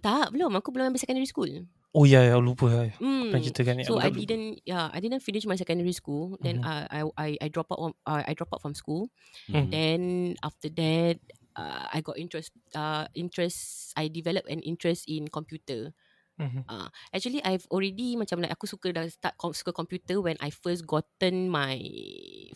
Tak, 0.00 0.32
belum. 0.32 0.56
Aku 0.56 0.72
belum 0.72 0.88
ambil 0.88 1.00
secondary 1.00 1.28
school. 1.28 1.50
Oh 1.92 2.08
ya, 2.08 2.24
ya 2.24 2.40
lupa. 2.40 2.72
Ya. 2.72 2.82
Hmm. 2.96 3.28
Pernah 3.28 3.44
cerita 3.44 3.60
kan. 3.68 3.76
So 3.84 4.00
I 4.00 4.08
didn't, 4.08 4.64
yeah, 4.64 4.88
I 4.88 4.96
didn't 4.96 5.20
finish 5.20 5.44
my 5.44 5.60
secondary 5.60 5.92
school. 5.92 6.40
Then 6.40 6.64
Mhm. 6.64 6.64
uh, 6.64 6.84
I 6.88 7.00
I 7.20 7.28
I 7.36 7.48
drop 7.52 7.68
out. 7.68 7.80
on- 7.84 7.98
Uh, 8.08 8.24
I 8.24 8.32
drop 8.32 8.48
out 8.56 8.64
from 8.64 8.72
school. 8.72 9.12
Hmm. 9.44 9.68
Then 9.68 10.00
after 10.40 10.72
that, 10.72 11.20
uh, 11.52 11.84
I 11.92 12.00
got 12.00 12.16
interest. 12.16 12.48
Uh, 12.72 13.04
interest. 13.12 13.92
I 13.92 14.08
developed 14.08 14.48
an 14.48 14.64
interest 14.64 15.04
in 15.04 15.28
computer. 15.28 15.92
Mhm. 16.40 16.64
Uh, 16.64 16.88
actually, 17.12 17.44
I've 17.44 17.68
already 17.68 18.16
macam 18.16 18.40
like 18.40 18.56
aku 18.56 18.64
suka 18.64 18.88
dah 18.88 19.04
start 19.12 19.36
com- 19.36 19.52
suka 19.52 19.76
computer 19.76 20.16
when 20.24 20.40
I 20.40 20.48
first 20.48 20.88
gotten 20.88 21.52
my 21.52 21.76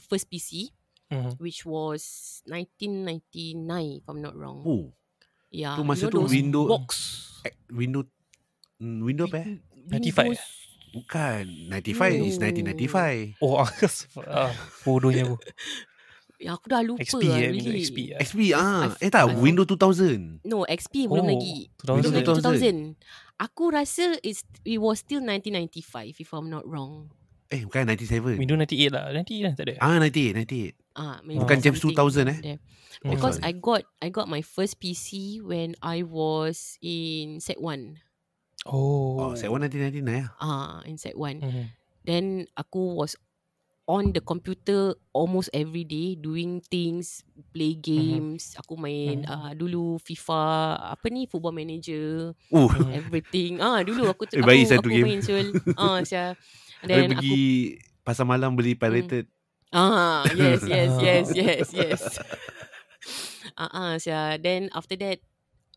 first 0.00 0.32
PC, 0.32 0.72
Mhm. 1.12 1.36
which 1.36 1.68
was 1.68 2.40
1999, 2.48 4.00
if 4.00 4.08
I'm 4.08 4.24
not 4.24 4.32
wrong. 4.32 4.64
Oh, 4.64 4.96
yeah, 5.56 5.72
tu 5.72 5.82
masa 5.82 6.04
you 6.04 6.06
know 6.06 6.12
tu 6.12 6.18
those 6.22 6.34
Windows- 6.34 6.68
box. 6.68 6.88
eh, 7.42 7.54
window 7.72 8.04
hmm, 8.76 9.00
window 9.00 9.24
apa 9.24 9.40
eh? 9.40 9.50
95 9.88 10.28
Windows- 10.28 10.54
Bukan. 10.92 11.44
95 11.68 12.24
is 12.24 12.36
No. 12.36 12.48
1995. 12.48 13.36
Oh, 13.38 13.60
ah, 14.28 14.52
bodohnya 14.82 15.24
aku. 15.24 15.36
Ya, 16.36 16.52
aku 16.52 16.68
dah 16.68 16.84
lupa 16.84 17.00
XP 17.00 17.24
lah, 17.24 17.40
eh, 17.40 17.48
really. 17.48 17.64
Windows 17.64 17.80
XP 17.80 17.98
ah. 18.12 18.18
XP 18.20 18.38
ah. 18.52 18.82
I- 18.92 19.00
Eh 19.00 19.08
tak, 19.08 19.24
I- 19.24 19.40
Windows 19.40 19.64
2000. 19.66 20.44
No, 20.44 20.68
XP 20.68 21.08
belum 21.08 21.24
Oh, 21.24 21.32
lagi. 21.32 21.72
2000. 21.80 21.96
Belum 21.96 22.12
lagi 22.12 22.28
2000. 22.28 23.00
2000. 23.00 23.40
Aku 23.40 23.64
rasa 23.68 24.04
it's, 24.20 24.44
it 24.60 24.76
was 24.76 25.00
still 25.00 25.24
1995 25.24 26.12
if 26.16 26.28
I'm 26.32 26.48
not 26.48 26.68
wrong. 26.68 27.08
Eh, 27.46 27.62
bukan 27.62 27.86
97. 27.86 28.38
Windows 28.38 28.58
98 28.58 28.90
lah. 28.90 29.04
98 29.14 29.42
lah 29.46 29.52
tak 29.54 29.64
ada. 29.70 29.74
Ah, 29.78 29.96
98, 30.02 30.34
98. 30.34 30.74
Ah, 30.96 31.16
maybe 31.22 31.38
Bukan 31.38 31.58
James 31.60 31.78
something 31.78 31.94
2000 31.94 32.26
eh? 32.26 32.38
there. 32.42 32.58
Hmm. 33.04 33.10
Because 33.12 33.36
sorry. 33.38 33.46
I 33.46 33.52
got 33.54 33.82
I 34.00 34.08
got 34.08 34.26
my 34.26 34.40
first 34.40 34.80
PC 34.80 35.38
when 35.38 35.76
I 35.78 36.02
was 36.02 36.80
in 36.80 37.38
Set 37.38 37.60
1. 37.60 38.00
Oh. 38.66 39.20
Oh, 39.20 39.32
set 39.38 39.46
1 39.46 39.62
1999 39.62 40.02
lah. 40.10 40.28
Ah, 40.40 40.80
in 40.82 40.98
Set 40.98 41.14
1. 41.14 41.38
Mhm. 41.38 41.64
Then 42.02 42.24
aku 42.56 42.96
was 42.96 43.14
on 43.86 44.10
the 44.10 44.18
computer 44.18 44.98
almost 45.14 45.46
every 45.54 45.86
day 45.86 46.18
doing 46.18 46.58
things, 46.58 47.22
play 47.54 47.78
games. 47.78 48.58
Aku 48.58 48.74
main 48.74 49.22
Mhm. 49.22 49.30
uh, 49.30 49.52
dulu 49.54 50.02
FIFA, 50.02 50.42
apa 50.90 51.06
ni 51.06 51.30
Football 51.30 51.54
Manager, 51.54 52.34
Uh, 52.50 52.66
Mhm. 52.66 52.90
everything. 52.90 53.52
Ah, 53.62 53.86
dulu 53.86 54.10
aku 54.10 54.26
Eh, 54.34 54.42
aku, 54.42 54.50
satu 54.66 54.82
aku 54.82 54.90
game. 54.90 55.06
main. 55.06 55.22
Ah, 55.78 56.02
saya. 56.02 56.34
Habis 56.86 57.02
Then 57.02 57.10
aku 57.18 57.34
pergi 57.34 57.34
pasar 58.06 58.24
malam 58.28 58.54
beli 58.54 58.78
pirated. 58.78 59.26
Ah, 59.72 60.26
yes, 60.32 60.66
yes, 60.66 60.96
yes, 61.00 61.34
yes, 61.34 61.66
yes. 61.74 62.02
Ah, 63.56 63.70
ah, 63.72 63.92
sia. 63.98 64.36
Then 64.40 64.68
after 64.74 64.96
that, 65.00 65.18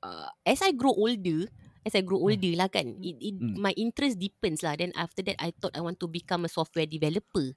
uh, 0.04 0.30
as 0.46 0.62
I 0.62 0.72
grow 0.76 0.94
older, 0.96 1.48
as 1.86 1.94
I 1.96 2.02
grow 2.06 2.20
older 2.22 2.54
lah 2.58 2.70
kan, 2.72 2.98
it, 3.02 3.18
it 3.20 3.36
Hmm. 3.40 3.56
my 3.56 3.74
interest 3.78 4.20
deepens 4.20 4.64
lah. 4.64 4.76
Then 4.78 4.94
after 4.98 5.24
that, 5.26 5.40
I 5.42 5.52
thought 5.56 5.76
I 5.78 5.84
want 5.84 6.00
to 6.04 6.08
become 6.10 6.46
a 6.46 6.52
software 6.52 6.88
developer. 6.90 7.54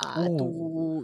Uh, 0.00 0.26
to 0.40 0.46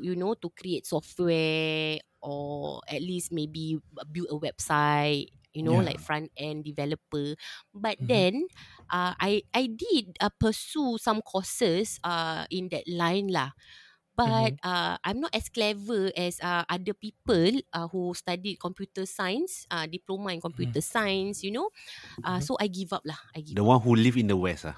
you 0.03 0.17
know 0.19 0.35
to 0.35 0.49
create 0.57 0.83
software 0.89 2.01
or 2.25 2.81
at 2.91 2.99
least 3.05 3.31
maybe 3.31 3.79
build 4.11 4.27
a 4.33 4.39
website 4.41 5.31
you 5.55 5.63
know 5.63 5.77
Yeah. 5.77 5.83
like 5.83 5.99
front 6.01 6.31
end 6.37 6.65
developer 6.65 7.35
but 7.75 7.97
Mhm. 7.99 8.23
then 8.23 8.47
uh, 8.91 9.15
I 9.21 9.43
I 9.55 9.69
did 9.69 10.17
uh, 10.21 10.31
pursue 10.41 10.99
some 10.99 11.23
courses 11.23 11.99
uh, 12.05 12.47
in 12.51 12.69
that 12.71 12.85
line 12.89 13.29
lah 13.33 13.53
but 14.17 14.55
uh, 14.67 14.99
I'm 15.05 15.21
not 15.21 15.35
as 15.35 15.49
clever 15.49 16.11
as 16.17 16.41
uh, 16.43 16.65
other 16.69 16.93
people 16.95 17.63
uh, 17.73 17.87
who 17.89 18.15
studied 18.15 18.59
computer 18.59 19.07
science, 19.07 19.67
uh, 19.71 19.87
diploma 19.87 20.35
in 20.35 20.41
computer 20.41 20.81
science, 20.81 21.43
you 21.45 21.53
know. 21.53 21.71
Uh, 22.25 22.41
Mhm. 22.41 22.45
So 22.45 22.57
I 22.61 22.69
give 22.69 22.93
up 22.93 23.03
lah. 23.07 23.19
I 23.37 23.43
give 23.43 23.59
The 23.59 23.63
up. 23.63 23.73
one 23.73 23.81
who 23.83 23.95
live 23.95 24.17
in 24.17 24.27
the 24.29 24.37
west 24.37 24.65
ah. 24.65 24.77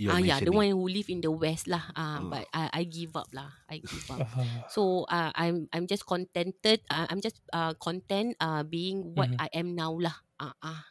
You're 0.00 0.10
Ah 0.10 0.18
yeah, 0.18 0.40
the 0.40 0.50
mentioning. 0.50 0.56
one 0.56 0.70
who 0.74 0.86
live 0.88 1.08
in 1.12 1.20
the 1.20 1.30
west 1.30 1.68
lah. 1.68 1.84
Uh, 1.94 2.18
Oh. 2.24 2.30
But 2.32 2.44
I, 2.50 2.70
I 2.72 2.82
give 2.88 3.12
up 3.14 3.28
lah. 3.30 3.52
I 3.68 3.78
give 3.80 4.06
up. 4.10 4.24
Ah. 4.32 4.66
So 4.72 5.04
uh, 5.06 5.30
I'm 5.36 5.68
I'm 5.70 5.86
just 5.86 6.08
contented. 6.08 6.80
Uh, 6.88 7.06
I'm 7.12 7.20
just 7.20 7.38
uh, 7.52 7.76
content 7.78 8.34
uh, 8.40 8.64
being 8.64 9.12
what 9.14 9.28
Mhm. 9.30 9.38
I 9.38 9.48
am 9.52 9.68
now 9.76 9.92
lah. 9.94 10.16
Uh, 10.40 10.56
uh, 10.58 10.82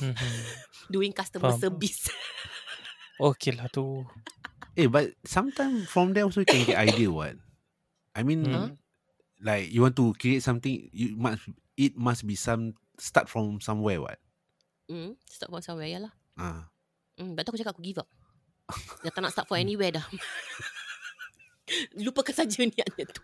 Mhm. 0.00 0.46
doing 0.88 1.12
customer 1.12 1.50
Faham. 1.52 1.60
service. 1.60 2.06
Okay 3.16 3.52
lah 3.56 3.66
tu. 3.72 4.04
Eh, 4.76 4.92
but 4.92 5.16
sometimes 5.24 5.88
from 5.88 6.12
there 6.12 6.28
also 6.28 6.44
you 6.44 6.48
can 6.48 6.68
get 6.68 6.76
idea 6.76 7.08
what. 7.08 7.40
I 8.12 8.20
mean, 8.24 8.44
Hmm. 8.44 8.68
like 9.40 9.72
you 9.72 9.80
want 9.80 9.96
to 9.96 10.12
create 10.20 10.44
something, 10.44 10.88
you 10.92 11.16
must 11.16 11.48
it 11.80 11.96
must 11.96 12.28
be 12.28 12.36
some 12.36 12.76
start 13.00 13.28
from 13.28 13.60
somewhere 13.60 14.00
what. 14.00 14.20
mm, 14.86 15.16
start 15.28 15.48
from 15.48 15.64
somewhere 15.64 15.88
ya 15.88 16.00
lah. 16.04 16.12
Ah, 16.36 16.68
Hmm, 17.16 17.32
but 17.32 17.48
tu 17.48 17.56
aku 17.56 17.60
cakap 17.60 17.72
aku 17.76 17.84
give 17.84 18.00
up. 18.04 18.08
Dah 19.02 19.10
tak 19.14 19.22
nak 19.22 19.32
start 19.32 19.46
for 19.46 19.56
anywhere 19.56 19.94
dah. 19.94 20.06
Lupakan 21.98 22.34
saja 22.34 22.62
niatnya 22.62 23.06
tu. 23.10 23.22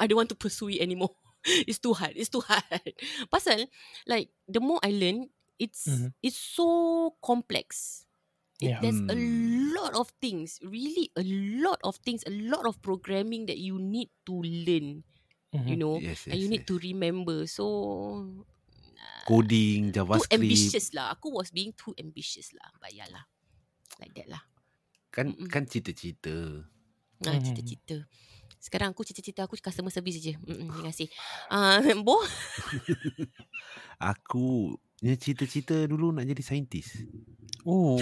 I 0.00 0.06
don't 0.06 0.16
want 0.18 0.30
to 0.32 0.38
pursue 0.38 0.70
it 0.72 0.80
anymore. 0.80 1.14
It's 1.68 1.78
too 1.78 1.94
hard. 1.94 2.14
It's 2.18 2.30
too 2.30 2.42
hard. 2.42 2.94
Pasal 3.30 3.66
like 4.06 4.30
the 4.46 4.58
more 4.58 4.78
I 4.82 4.90
learn, 4.90 5.30
it's 5.58 5.86
Mhm. 5.86 6.10
it's 6.22 6.38
so 6.38 6.66
complex. 7.22 8.02
It, 8.58 8.72
Yeah. 8.72 8.80
There's 8.80 8.96
a 9.04 9.12
Hmm. 9.12 9.76
lot 9.76 9.92
of 9.92 10.08
things, 10.16 10.56
really 10.64 11.12
a 11.12 11.20
lot 11.60 11.76
of 11.84 12.00
things, 12.00 12.24
a 12.24 12.32
lot 12.32 12.64
of 12.64 12.80
programming 12.80 13.44
that 13.52 13.60
you 13.60 13.76
need 13.76 14.08
to 14.24 14.32
learn, 14.40 15.04
you 15.52 15.76
Mhm. 15.76 15.78
know, 15.78 15.94
yes, 16.00 16.24
yes, 16.24 16.32
and 16.32 16.40
you 16.40 16.48
need 16.48 16.64
yes. 16.64 16.70
to 16.72 16.80
remember. 16.80 17.44
So 17.44 17.64
coding, 19.28 19.92
too 19.92 20.00
JavaScript. 20.00 20.40
ambitious 20.40 20.96
lah. 20.96 21.12
Aku 21.12 21.36
was 21.36 21.52
being 21.52 21.76
too 21.76 21.92
ambitious 22.00 22.56
lah. 22.56 22.72
But 22.80 22.96
yeah 22.96 23.12
lah. 23.12 23.28
Like 23.98 24.12
that 24.14 24.28
lah. 24.28 24.42
Kan 25.08 25.32
Mm-mm. 25.32 25.48
kan 25.48 25.64
cita-cita. 25.64 26.62
Ah, 27.24 27.36
Mhm. 27.36 27.42
cita-cita. 27.42 27.96
Sekarang 28.56 28.92
aku 28.92 29.04
cita-cita 29.04 29.44
aku 29.44 29.56
customer 29.56 29.88
service 29.88 30.18
je. 30.18 30.34
Mm-mm, 30.36 30.68
terima 30.68 30.84
kasih. 30.90 31.08
Uh, 31.52 31.80
Bo? 32.02 32.20
Aku 34.12 34.76
punya 34.96 35.16
cita-cita 35.16 35.88
dulu 35.88 36.12
nak 36.12 36.28
jadi 36.28 36.42
saintis. 36.44 36.92
Oh. 37.64 37.96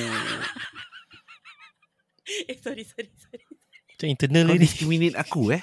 eh, 2.51 2.59
sorry, 2.59 2.83
sorry, 2.83 3.11
sorry. 3.15 3.45
Macam 3.95 4.09
internal 4.11 4.47
Kau 4.51 4.59
ni. 4.59 4.63
discriminate 4.67 5.15
aku 5.15 5.55
eh? 5.55 5.63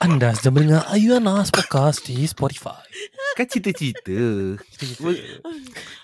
Anda 0.00 0.32
sedang 0.32 0.56
mendengar 0.56 0.88
Ayuanas 0.88 1.52
Podcast 1.52 2.08
di 2.08 2.24
Spotify. 2.24 2.80
Kan 3.36 3.44
cita-cita. 3.44 4.56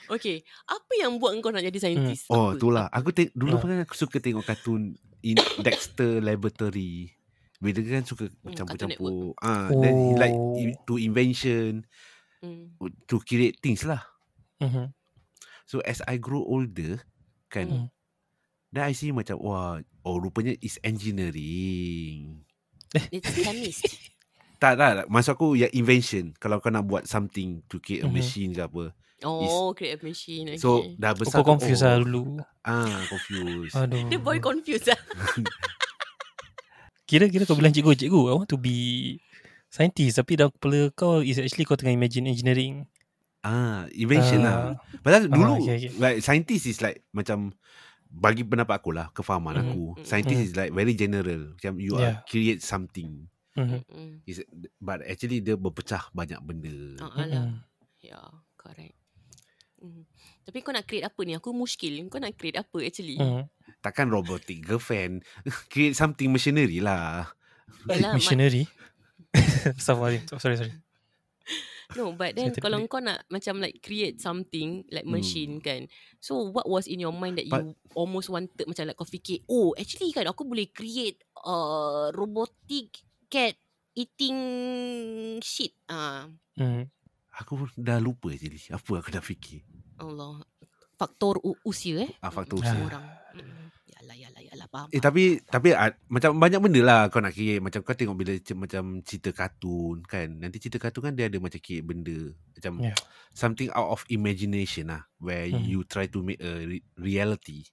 Okay, 0.07 0.45
apa 0.69 0.93
yang 1.01 1.17
buat 1.17 1.33
kau 1.41 1.49
nak 1.49 1.65
jadi 1.65 1.79
saintis? 1.81 2.29
Oh, 2.29 2.53
Apa? 2.53 2.61
itulah. 2.61 2.87
Aku 2.93 3.11
teng- 3.11 3.33
dulu 3.33 3.57
Ah. 3.57 3.61
kan 3.61 3.81
aku 3.83 3.97
suka 3.97 4.21
tengok 4.21 4.45
kartun 4.45 4.95
in 5.25 5.37
Dexter 5.59 6.21
Laboratory. 6.21 7.09
Bila 7.57 7.81
kan 7.81 8.05
suka 8.05 8.29
Hmm, 8.45 8.53
campur-campur. 8.53 9.33
Ah, 9.41 9.73
then 9.73 9.97
Oh. 9.97 10.21
like 10.21 10.37
i- 10.61 10.77
to 10.85 11.01
invention, 11.01 11.89
Hmm. 12.45 12.77
to 13.09 13.17
create 13.25 13.57
things 13.59 13.81
lah. 13.81 14.05
Mhm. 14.61 14.93
So 15.65 15.81
as 15.83 16.05
I 16.05 16.21
grow 16.21 16.45
older, 16.45 17.01
kan, 17.49 17.67
Hmm. 17.67 17.87
then 18.71 18.85
I 18.85 18.93
see 18.93 19.09
macam, 19.09 19.41
wah, 19.41 19.81
oh 20.05 20.17
rupanya 20.21 20.53
is 20.61 20.77
engineering. 20.85 22.45
It's 23.15 23.31
chemist. 23.37 23.85
Tak, 24.57 24.73
tak, 24.75 24.91
tak. 24.97 25.07
Maksud 25.07 25.31
aku 25.35 25.47
ya 25.53 25.69
invention. 25.71 26.33
Kalau 26.37 26.59
kau 26.59 26.69
nak 26.69 26.85
buat 26.85 27.05
something 27.05 27.61
to 27.69 27.77
create 27.77 28.03
a 28.03 28.09
Mhm. 28.09 28.15
machine 28.15 28.51
ke 28.51 28.63
apa. 28.63 28.85
Oh, 29.21 29.73
create 29.73 29.97
a 29.97 29.99
machine. 30.01 30.45
Okay. 30.53 30.61
So 30.61 30.93
dah 30.97 31.13
Kau 31.13 31.19
besar 31.21 31.37
kau 31.41 31.45
tu, 31.45 31.49
confuse 31.57 31.81
oh, 31.81 31.85
lah 31.85 31.95
dulu. 32.01 32.23
Ah, 32.63 32.99
confused. 33.07 33.75
Aduh. 33.79 34.09
The 34.09 34.17
boy 34.17 34.37
confused 34.39 34.89
lah. 34.89 34.99
Kira-kira 37.07 37.47
kau 37.47 37.55
bilang 37.55 37.71
cikgu, 37.71 37.95
cikgu, 37.95 38.21
I 38.27 38.35
want 38.35 38.51
to 38.51 38.59
be 38.59 38.75
scientist. 39.71 40.19
Tapi 40.19 40.35
dalam 40.35 40.51
kepala 40.51 40.91
kau 40.91 41.23
is 41.23 41.39
actually 41.39 41.63
kau 41.63 41.79
tengah 41.79 41.95
imagine 41.95 42.27
engineering. 42.27 42.83
Ah, 43.47 43.87
invention 43.95 44.43
Ah. 44.43 44.43
lah. 44.43 44.59
Padahal 45.07 45.31
Ah, 45.31 45.33
dulu 45.33 45.53
okay, 45.63 45.75
okay. 45.79 45.91
like 46.03 46.19
scientist 46.19 46.67
is 46.67 46.83
like 46.83 47.07
macam 47.15 47.55
bagi 48.17 48.43
pendapat 48.43 48.81
aku 48.81 48.91
lah, 48.91 49.13
kefahaman 49.13 49.55
Mhm. 49.55 49.63
aku. 49.63 49.85
Mhm. 49.95 50.05
Scientist 50.05 50.41
Mhm. 50.41 50.47
is 50.47 50.55
like 50.57 50.73
very 50.73 50.97
general. 50.97 51.53
Macam 51.53 51.73
you 51.77 51.95
Yeah. 51.95 52.01
are 52.01 52.17
create 52.25 52.65
something. 52.65 53.29
Mhm. 53.53 53.81
Mm. 53.87 54.13
Is 54.25 54.41
but 54.77 55.05
actually 55.05 55.41
dia 55.41 55.55
berpecah 55.55 56.09
banyak 56.11 56.41
benda. 56.41 56.77
Ah, 56.99 57.13
alah. 57.15 57.45
Mhm. 57.47 57.61
Ya, 58.01 58.21
correct. 58.55 58.97
Mm. 59.77 60.09
Tapi 60.43 60.59
kau 60.61 60.73
nak 60.73 60.85
create 60.85 61.05
apa 61.05 61.21
ni? 61.23 61.37
Aku 61.37 61.53
muskil. 61.53 62.01
Kau 62.09 62.17
nak 62.17 62.33
create 62.35 62.57
apa 62.57 62.79
actually? 62.81 63.17
Mhm. 63.17 63.45
Takkan 63.81 64.09
robotic 64.09 64.65
girlfriend 64.65 65.21
create 65.73 65.93
something 65.93 66.33
machinery 66.33 66.81
lah. 66.81 67.29
Yalah, 67.85 68.13
mak- 68.13 68.25
Missionary. 68.25 68.65
Sorry, 69.77 70.23
sorry, 70.33 70.57
sorry. 70.57 70.73
No, 71.95 72.11
but 72.13 72.35
then 72.35 72.51
kalau 72.57 72.83
kau 72.85 72.99
nak 72.99 73.23
macam 73.29 73.63
like 73.63 73.79
create 73.79 74.19
something 74.19 74.83
like 74.91 75.07
Hmm. 75.07 75.15
machine 75.15 75.53
kan. 75.61 75.87
So 76.19 76.51
what 76.51 76.67
was 76.67 76.91
in 76.91 76.99
your 76.99 77.15
mind 77.15 77.39
that 77.39 77.47
But- 77.47 77.63
you 77.63 77.79
almost 77.95 78.27
wanted 78.27 78.67
macam 78.67 78.91
like 78.91 78.97
kau 78.97 79.07
fikir, 79.07 79.47
oh 79.47 79.71
actually 79.73 80.11
kan 80.11 80.27
aku 80.27 80.43
boleh 80.43 80.67
create 80.69 81.23
uh, 81.39 82.11
robotic 82.11 82.91
cat 83.27 83.55
eating 83.93 84.39
shit. 85.41 85.73
Ah, 85.87 86.27
Mhm. 86.55 86.91
Aku 87.37 87.69
dah 87.77 88.01
lupa 88.01 88.33
actually 88.33 88.59
apa 88.67 88.93
aku 88.97 89.13
dah 89.13 89.21
fikir. 89.21 89.61
Allah. 89.97 90.41
Faktor 90.97 91.37
usia 91.63 92.03
eh. 92.03 92.11
Ah, 92.19 92.33
faktor 92.33 92.59
Ah. 92.59 92.63
usia. 92.65 92.81
Orang. 92.83 93.07
Mm. 93.37 93.66
Yalah, 94.07 94.19
yalah, 94.23 94.43
yalah. 94.47 94.67
Faham. 94.71 94.89
Eh 94.89 95.03
tapi 95.03 95.23
tapi 95.43 95.75
ah, 95.75 95.91
macam 96.07 96.39
banyak 96.39 96.63
benda 96.63 96.81
lah 96.81 97.01
kau 97.07 97.19
nak 97.19 97.35
kira 97.35 97.59
macam 97.59 97.83
kau 97.83 97.91
tengok 97.91 98.15
bila 98.15 98.33
c- 98.37 98.55
macam 98.55 99.03
cerita 99.03 99.35
kartun 99.35 100.07
kan 100.07 100.31
nanti 100.31 100.63
cerita 100.63 100.79
kartun 100.79 101.03
kan 101.03 101.13
dia 101.13 101.27
ada 101.27 101.37
macam 101.37 101.59
kira 101.59 101.83
benda 101.83 102.15
macam 102.55 102.73
Yeah. 102.79 102.95
something 103.33 103.67
out 103.75 103.91
of 103.91 104.07
imagination 104.07 104.89
lah 104.89 105.11
where 105.19 105.43
Hmm. 105.45 105.59
you 105.59 105.83
try 105.83 106.07
to 106.07 106.23
make 106.23 106.39
a 106.39 106.63
re- 106.63 106.87
reality 106.95 107.67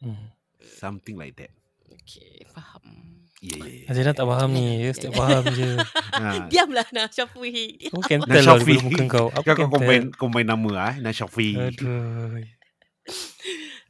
Mhm. 0.00 0.32
something 0.80 1.14
like 1.14 1.36
that. 1.36 1.52
Okay, 2.00 2.48
faham. 2.48 3.20
Yeah. 3.42 3.90
yeah, 3.90 4.14
tak 4.14 4.24
faham 4.24 4.48
ni. 4.50 4.80
Dia 4.80 4.90
setiap 4.90 5.12
faham 5.14 5.44
je. 5.50 5.76
Ha. 6.12 6.44
Diamlah 6.46 6.86
nah 6.92 7.08
Syafiq. 7.08 7.80
Diam. 7.80 7.92
Kau 7.92 8.04
can 8.04 8.20
tell 8.22 8.44
lah 8.44 8.56
muka 8.60 9.04
kau. 9.08 9.26
Kau 9.28 9.42
kau 9.42 9.54
can 9.56 9.68
combine 9.68 10.04
combine 10.12 10.46
nama 10.46 10.70
ah 10.76 10.90
eh? 10.92 10.96
Nashafi. 11.00 11.56
Aduh. 11.56 12.36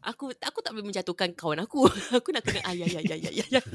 Aku 0.02 0.34
aku 0.34 0.58
tak 0.64 0.74
boleh 0.74 0.86
menjatuhkan 0.90 1.30
kawan 1.38 1.62
aku. 1.62 1.86
aku 2.18 2.28
nak 2.34 2.42
kena 2.46 2.62
ayah 2.66 2.88
ya 2.90 3.00
ya 3.02 3.16
ya 3.18 3.30
ya. 3.30 3.44
ya. 3.50 3.60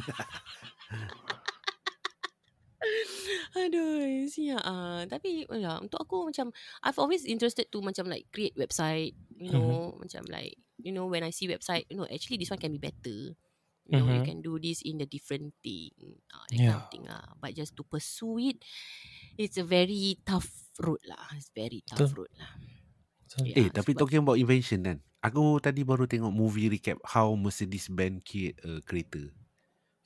Aduh, 3.58 4.28
siap 4.30 4.62
ah. 4.64 5.04
Tapi 5.08 5.48
ya, 5.50 5.80
untuk 5.82 6.00
aku 6.02 6.30
macam 6.30 6.52
I've 6.86 7.00
always 7.02 7.26
interested 7.28 7.68
to 7.74 7.82
macam 7.84 8.08
like 8.10 8.30
create 8.32 8.56
website, 8.60 9.16
you 9.34 9.50
know, 9.52 9.96
macam 10.00 10.24
like 10.30 10.56
you 10.80 10.94
know 10.94 11.10
when 11.10 11.24
I 11.26 11.32
see 11.34 11.50
website, 11.50 11.86
you 11.90 11.98
know, 11.98 12.08
actually 12.10 12.38
this 12.40 12.52
one 12.54 12.62
can 12.62 12.74
be 12.76 12.82
better. 12.82 13.36
You 13.88 13.96
know, 13.96 14.12
you 14.12 14.20
Mhm. 14.20 14.22
can 14.22 14.40
do 14.44 14.60
this 14.60 14.84
in 14.84 15.00
a 15.02 15.08
different 15.08 15.56
thing. 15.64 15.96
Ah, 16.36 16.44
that 16.52 16.60
kind 16.64 16.68
Yeah. 16.68 16.80
of 16.80 16.86
thing 16.92 17.06
ah. 17.10 17.34
But 17.40 17.56
just 17.56 17.76
to 17.80 17.84
pursue 17.88 18.38
it, 18.54 18.58
it's 19.40 19.58
a 19.58 19.64
very 19.68 20.20
tough 20.28 20.52
road 20.84 21.00
lah. 21.08 21.32
It's 21.36 21.50
very 21.56 21.82
tough 21.88 22.04
Betul. 22.04 22.16
road 22.16 22.32
lah. 22.38 22.52
So, 23.28 23.44
Yeah, 23.44 23.56
Eh 23.56 23.68
tapi 23.74 23.92
talking 23.96 24.24
about 24.24 24.40
invention 24.40 24.84
kan. 24.88 24.98
Aku 25.28 25.60
tadi 25.60 25.84
baru 25.84 26.08
tengok 26.08 26.32
movie 26.32 26.72
recap 26.72 26.98
How 27.04 27.36
Mercedes-Benz 27.36 28.24
kit 28.24 28.56
a 28.64 28.80
eh, 28.80 28.82
kereta. 28.84 29.22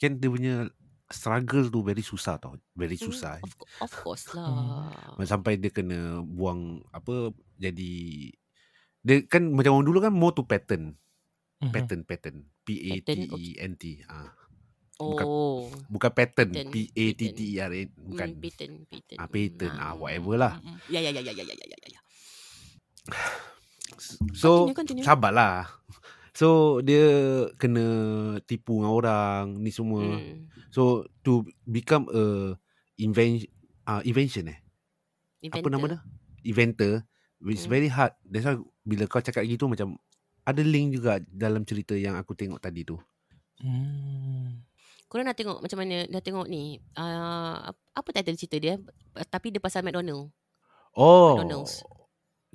Kan 0.02 0.18
dia 0.18 0.30
punya 0.34 0.56
struggle 1.12 1.70
tu 1.70 1.84
very 1.86 2.02
susah 2.02 2.40
tau 2.42 2.58
Very 2.74 2.96
hmm, 2.98 3.06
susah 3.06 3.38
eh. 3.38 3.44
of, 3.46 3.54
of 3.86 3.92
course 4.02 4.34
lah. 4.34 4.90
Sampai 5.30 5.62
dia 5.62 5.70
kena 5.70 6.24
buang 6.26 6.82
apa 6.90 7.36
Jadi 7.60 8.32
Dia 9.06 9.22
kan 9.30 9.52
macam 9.54 9.78
orang 9.78 9.86
dulu 9.86 10.00
kan 10.02 10.14
More 10.16 10.34
to 10.34 10.48
pattern. 10.48 10.98
Mm-hmm. 11.62 11.74
Pattern 11.76 12.02
pattern. 12.08 12.38
P-A-T-E-N-T 12.66 13.84
ah. 14.10 14.34
Bukan, 15.02 15.26
oh. 15.26 15.66
bukan 15.90 16.12
pattern. 16.14 16.50
P 16.70 16.94
A 16.94 17.06
T 17.18 17.22
T 17.34 17.40
E 17.42 17.58
R 17.58 17.74
N 17.74 17.90
bukan. 17.98 18.28
Mm, 18.38 18.38
pattern 18.38 18.74
pattern. 18.86 19.18
Ah, 19.18 19.28
pattern 19.28 19.74
ah, 19.82 19.94
mm, 19.94 19.98
whatever 19.98 20.36
lah. 20.38 20.54
Mm, 20.62 20.70
mm. 20.70 20.78
ya 20.94 21.00
ya 21.02 21.10
ya 21.10 21.22
ya 21.26 21.34
ya 21.34 21.44
ya 21.44 21.66
ya 21.66 21.78
ya. 21.90 22.02
So 24.32 24.70
Continue, 24.72 24.76
continue. 24.76 25.04
sabarlah. 25.06 25.68
So 26.32 26.80
dia 26.80 27.04
kena 27.60 27.84
tipu 28.48 28.80
dengan 28.80 28.96
orang 28.96 29.60
ni 29.60 29.68
semua. 29.68 30.00
Mm. 30.00 30.48
So 30.72 31.04
to 31.28 31.44
become 31.68 32.08
a 32.08 32.56
invention 32.96 33.52
uh, 33.84 34.00
invention 34.08 34.48
eh. 34.48 34.60
Apa 35.52 35.68
nama 35.68 35.86
dia? 35.92 36.00
Inventor 36.48 37.04
which 37.44 37.60
is 37.60 37.68
Hmm. 37.68 37.76
very 37.76 37.92
hard. 37.92 38.16
That's 38.24 38.48
why 38.48 38.56
bila 38.82 39.12
kau 39.12 39.20
cakap 39.20 39.44
gitu 39.44 39.68
macam 39.68 40.00
ada 40.42 40.64
link 40.64 40.96
juga 40.96 41.20
dalam 41.28 41.68
cerita 41.68 41.94
yang 41.94 42.16
aku 42.16 42.32
tengok 42.32 42.64
tadi 42.64 42.88
tu. 42.88 42.96
Hmm. 43.60 44.64
Korang 45.06 45.28
dah 45.28 45.36
tengok 45.36 45.60
macam 45.60 45.78
mana, 45.84 46.08
dah 46.08 46.24
tengok 46.24 46.48
ni, 46.48 46.80
uh, 46.96 47.68
apa 47.70 48.10
title 48.16 48.40
cerita 48.40 48.56
dia? 48.56 48.80
Tapi 49.28 49.52
dia 49.52 49.60
pasal 49.60 49.84
McDonald. 49.84 50.32
Oh. 50.96 51.36
McDonald's. 51.36 51.84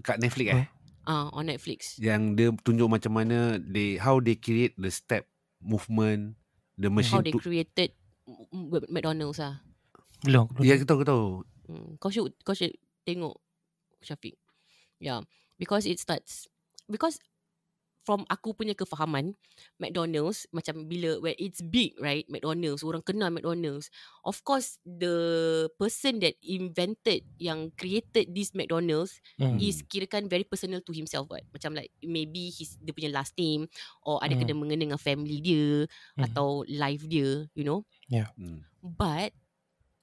Kat 0.00 0.16
Netflix 0.16 0.48
Huh? 0.56 0.66
Ah, 1.06 1.30
on 1.30 1.46
Netflix. 1.46 1.94
Yang 2.02 2.22
dia 2.34 2.48
tunjuk 2.66 2.90
macam 2.90 3.14
mana 3.14 3.62
they 3.62 3.94
how 3.96 4.18
they 4.18 4.34
create 4.34 4.74
the 4.74 4.90
step 4.90 5.30
movement 5.62 6.34
the 6.74 6.90
machine 6.90 7.22
How 7.22 7.24
they 7.24 7.34
to 7.34 7.38
created 7.38 7.94
McDonald's 8.90 9.38
ah. 9.38 9.62
Belum. 10.26 10.50
Ya 10.60 10.74
aku 10.74 10.84
tahu 10.84 10.96
aku 11.00 11.06
tahu. 11.06 11.26
Hmm. 11.70 11.90
Kau 12.02 12.10
should 12.10 12.34
kau 12.42 12.58
should 12.58 12.74
tengok 13.06 13.38
Syafiq. 14.02 14.34
Yeah, 14.98 15.22
because 15.60 15.86
it 15.86 16.02
starts 16.02 16.50
because 16.90 17.22
from 18.06 18.22
aku 18.30 18.54
punya 18.54 18.70
kefahaman 18.72 19.34
McDonald's 19.76 20.46
macam 20.54 20.86
bila 20.86 21.18
when 21.18 21.34
it's 21.36 21.58
big 21.58 21.98
right 21.98 22.22
McDonald's 22.30 22.86
orang 22.86 23.02
kenal 23.02 23.28
McDonald's 23.28 23.90
of 24.22 24.38
course 24.40 24.78
the 24.86 25.10
person 25.74 26.22
that 26.22 26.38
invented 26.40 27.26
yang 27.36 27.74
created 27.74 28.30
this 28.30 28.54
McDonald's 28.54 29.18
Hmm. 29.36 29.58
is 29.58 29.82
kirakan 29.82 30.30
very 30.30 30.46
personal 30.46 30.78
to 30.80 30.94
himself 30.94 31.26
right 31.28 31.44
macam 31.50 31.74
like 31.74 31.90
maybe 32.00 32.48
his 32.48 32.78
dia 32.78 32.94
punya 32.94 33.10
last 33.10 33.34
name 33.34 33.66
or 34.00 34.22
ada 34.22 34.32
Hmm. 34.32 34.46
kena 34.46 34.54
mengena 34.54 34.82
dengan 34.86 35.00
family 35.02 35.42
dia 35.42 35.84
Hmm. 36.14 36.24
atau 36.24 36.62
life 36.70 37.02
dia 37.04 37.50
you 37.52 37.66
know 37.66 37.82
Hmm. 38.06 38.62
but 38.80 39.34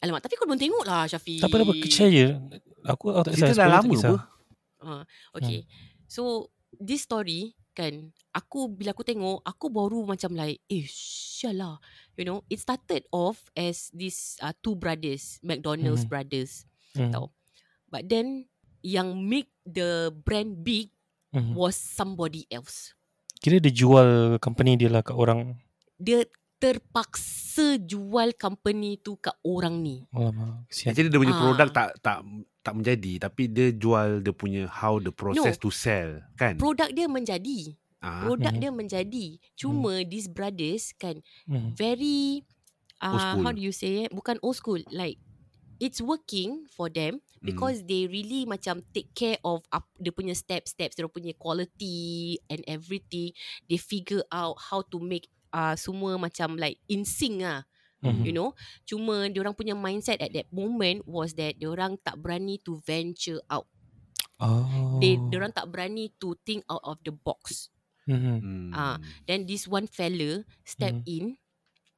alamak 0.03 0.19
tapi 0.19 0.35
kau 0.35 0.43
belum 0.43 0.59
tengok 0.59 0.83
lah 0.83 1.07
Syafiq 1.07 1.39
Tak 1.39 1.47
apa, 1.47 1.55
tak 1.55 1.65
apa. 1.65 1.73
Kecil 1.79 2.07
je. 2.11 2.27
Aku, 2.83 3.15
aku 3.15 3.23
tak 3.23 3.31
kisah. 3.39 3.47
dah 3.47 3.55
Spoiler 3.55 3.55
tak 3.55 3.71
lama 3.71 3.93
apa? 3.95 4.15
Uh, 4.83 5.03
okay. 5.31 5.59
So 6.11 6.51
this 6.75 7.07
story 7.07 7.55
kan 7.73 8.13
aku 8.31 8.69
bila 8.69 8.93
aku 8.93 9.01
tengok 9.01 9.41
aku 9.41 9.65
baru 9.67 10.05
macam 10.05 10.33
like 10.33 10.61
eh 10.69 10.85
syallah 10.87 11.81
you 12.13 12.23
know 12.23 12.45
it 12.47 12.57
started 12.57 13.01
off 13.09 13.49
as 13.53 13.89
this 13.91 14.37
uh, 14.39 14.53
two 14.61 14.73
brothers 14.73 15.41
McDonald's 15.41 16.05
Mhm. 16.05 16.11
brothers 16.13 16.69
Hmm. 16.93 17.09
Tahu. 17.09 17.27
but 17.89 18.05
then 18.05 18.45
yang 18.85 19.17
make 19.17 19.49
the 19.65 20.13
brand 20.13 20.61
big 20.61 20.93
Mhm. 21.33 21.57
was 21.57 21.73
somebody 21.73 22.45
else. 22.47 22.93
Kira 23.41 23.57
dia 23.57 23.73
jual 23.73 24.37
company 24.37 24.77
dia 24.77 24.85
lah 24.87 25.01
kat 25.01 25.17
orang. 25.17 25.57
Dia 25.97 26.21
terpaksa 26.61 27.81
jual 27.81 28.31
company 28.35 28.95
tu 28.97 29.17
kat 29.17 29.33
orang 29.41 29.81
ni. 29.81 30.05
Alamak, 30.13 30.69
kesian. 30.69 30.93
Actually 30.93 31.09
dia 31.09 31.19
punya 31.19 31.33
Ah. 31.33 31.41
produk 31.41 31.67
tak 31.69 31.89
tak 31.99 32.17
tak 32.63 32.79
menjadi 32.79 33.27
tapi 33.27 33.51
dia 33.51 33.75
jual 33.75 34.23
dia 34.23 34.31
punya 34.31 34.63
how 34.71 34.95
the 34.97 35.11
process 35.11 35.59
No. 35.59 35.63
to 35.67 35.69
sell 35.69 36.23
kan. 36.39 36.55
Produk 36.55 36.89
dia 36.95 37.11
menjadi. 37.11 37.75
Ah, 37.99 38.23
Produk 38.23 38.55
Mhm. 38.55 38.61
dia 38.63 38.71
menjadi. 38.71 39.25
Cuma 39.55 40.03
these 40.03 40.31
brothers 40.31 40.95
kan 40.95 41.19
Mhm. 41.47 41.75
very 41.75 42.47
uh, 43.03 43.35
how 43.35 43.51
do 43.51 43.59
you 43.59 43.75
say 43.75 44.07
it? 44.07 44.15
Bukan 44.15 44.39
old 44.39 44.55
school. 44.55 44.79
Like 44.87 45.19
it's 45.79 45.99
working 45.99 46.63
for 46.71 46.87
them 46.87 47.19
Hmm. 47.43 47.51
because 47.51 47.83
they 47.83 48.07
really 48.07 48.47
macam 48.47 48.79
take 48.95 49.11
care 49.11 49.35
of 49.43 49.67
up, 49.67 49.91
dia 49.99 50.15
punya 50.15 50.31
steps-steps, 50.31 50.95
dia 50.95 51.03
punya 51.11 51.35
quality 51.35 52.39
and 52.47 52.63
everything. 52.63 53.35
They 53.67 53.75
figure 53.75 54.23
out 54.31 54.55
how 54.71 54.87
to 54.87 55.03
make 55.03 55.27
uh, 55.51 55.75
semua 55.75 56.15
macam 56.15 56.55
like 56.55 56.79
in 56.87 57.03
sync 57.03 57.43
lah. 57.43 57.67
Mhm. 58.03 58.23
You 58.25 58.33
know 58.35 58.49
Cuma 58.85 59.27
Diorang 59.31 59.55
punya 59.55 59.73
mindset 59.77 60.19
At 60.21 60.31
that 60.35 60.49
moment 60.51 61.03
Was 61.07 61.33
that 61.39 61.57
Diorang 61.59 61.97
tak 62.03 62.19
berani 62.19 62.59
To 62.67 62.79
venture 62.83 63.39
out 63.49 63.67
Oh. 64.39 64.99
They 64.99 65.17
Diorang 65.31 65.53
tak 65.55 65.69
berani 65.71 66.11
To 66.21 66.35
think 66.43 66.65
out 66.69 66.83
of 66.83 66.99
the 67.03 67.13
box 67.13 67.69
Mhm. 68.07 68.43
Hmm. 68.43 68.69
Ah. 68.75 68.97
Then 69.27 69.47
this 69.47 69.67
one 69.67 69.87
fella 69.87 70.43
Step 70.67 70.95
Mhm. 70.95 71.07
in 71.07 71.39